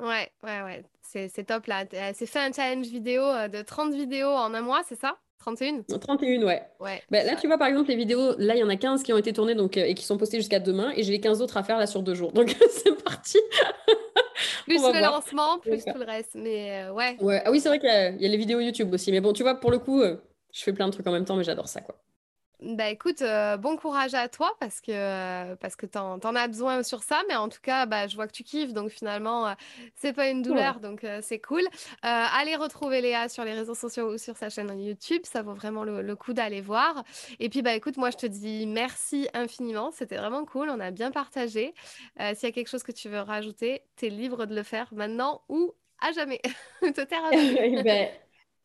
[0.00, 0.84] Ouais, ouais, ouais.
[1.02, 1.84] C'est top là.
[2.14, 5.18] C'est fait un challenge vidéo euh, de 30 vidéos en un mois, c'est ça?
[5.40, 6.62] 31 31, ouais.
[6.80, 9.02] ouais bah, là, tu vois, par exemple, les vidéos, là, il y en a 15
[9.02, 10.92] qui ont été tournées donc, et qui sont postées jusqu'à demain.
[10.96, 12.32] Et j'ai les 15 autres à faire là sur deux jours.
[12.32, 13.38] Donc, c'est parti.
[14.64, 16.32] plus le lancement, plus tout le reste.
[16.34, 17.42] Mais euh, ouais.
[17.44, 19.12] Ah oui, c'est vrai qu'il y, a les vidéos YouTube aussi.
[19.12, 20.16] Mais bon, tu vois, pour le coup, euh,
[20.52, 21.96] je fais plein de trucs en même temps, mais j'adore ça, quoi.
[22.60, 26.82] Bah écoute, euh, bon courage à toi parce que, parce que t'en, en as besoin
[26.82, 29.52] sur ça, mais en tout cas, bah, je vois que tu kiffes, donc finalement, euh,
[29.94, 31.62] c'est pas une douleur, donc euh, c'est cool.
[32.02, 35.84] allez retrouver Léa sur les réseaux sociaux ou sur sa chaîne YouTube, ça vaut vraiment
[35.84, 37.04] le, coup d'aller voir.
[37.38, 40.90] Et puis, bah écoute, moi je te dis merci infiniment, c'était vraiment cool, on a
[40.90, 41.74] bien partagé.
[42.18, 45.42] S'il y a quelque chose que tu veux rajouter, t'es libre de le faire maintenant
[45.48, 46.40] ou à jamais.
[46.80, 47.82] Te taire à jamais.
[47.84, 48.08] Ben,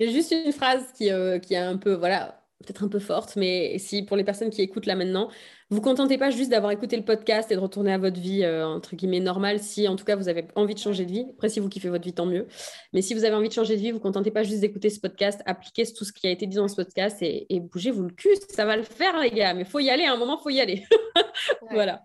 [0.01, 1.11] a juste une phrase qui,
[1.43, 4.61] qui est un peu, voilà peut-être un peu forte, mais si pour les personnes qui
[4.61, 5.29] écoutent là maintenant,
[5.69, 8.65] vous contentez pas juste d'avoir écouté le podcast et de retourner à votre vie euh,
[8.65, 9.59] entre guillemets normale.
[9.59, 11.89] Si en tout cas vous avez envie de changer de vie, après si vous kiffez
[11.89, 12.47] votre vie, tant mieux.
[12.93, 14.99] Mais si vous avez envie de changer de vie, vous contentez pas juste d'écouter ce
[14.99, 18.35] podcast, appliquez tout ce qui a été dit dans ce podcast et, bougez-vous le cul,
[18.49, 19.53] ça va le faire les gars.
[19.53, 20.83] Mais faut y aller, à un moment faut y aller.
[21.71, 22.03] voilà.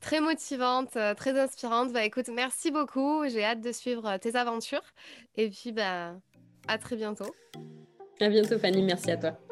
[0.00, 1.92] Très motivante, euh, très inspirante.
[1.92, 3.24] Bah écoute, merci beaucoup.
[3.28, 4.82] J'ai hâte de suivre euh, tes aventures.
[5.36, 6.14] Et puis bah
[6.68, 7.34] à très bientôt.
[8.20, 9.51] À bientôt Fanny, merci à toi.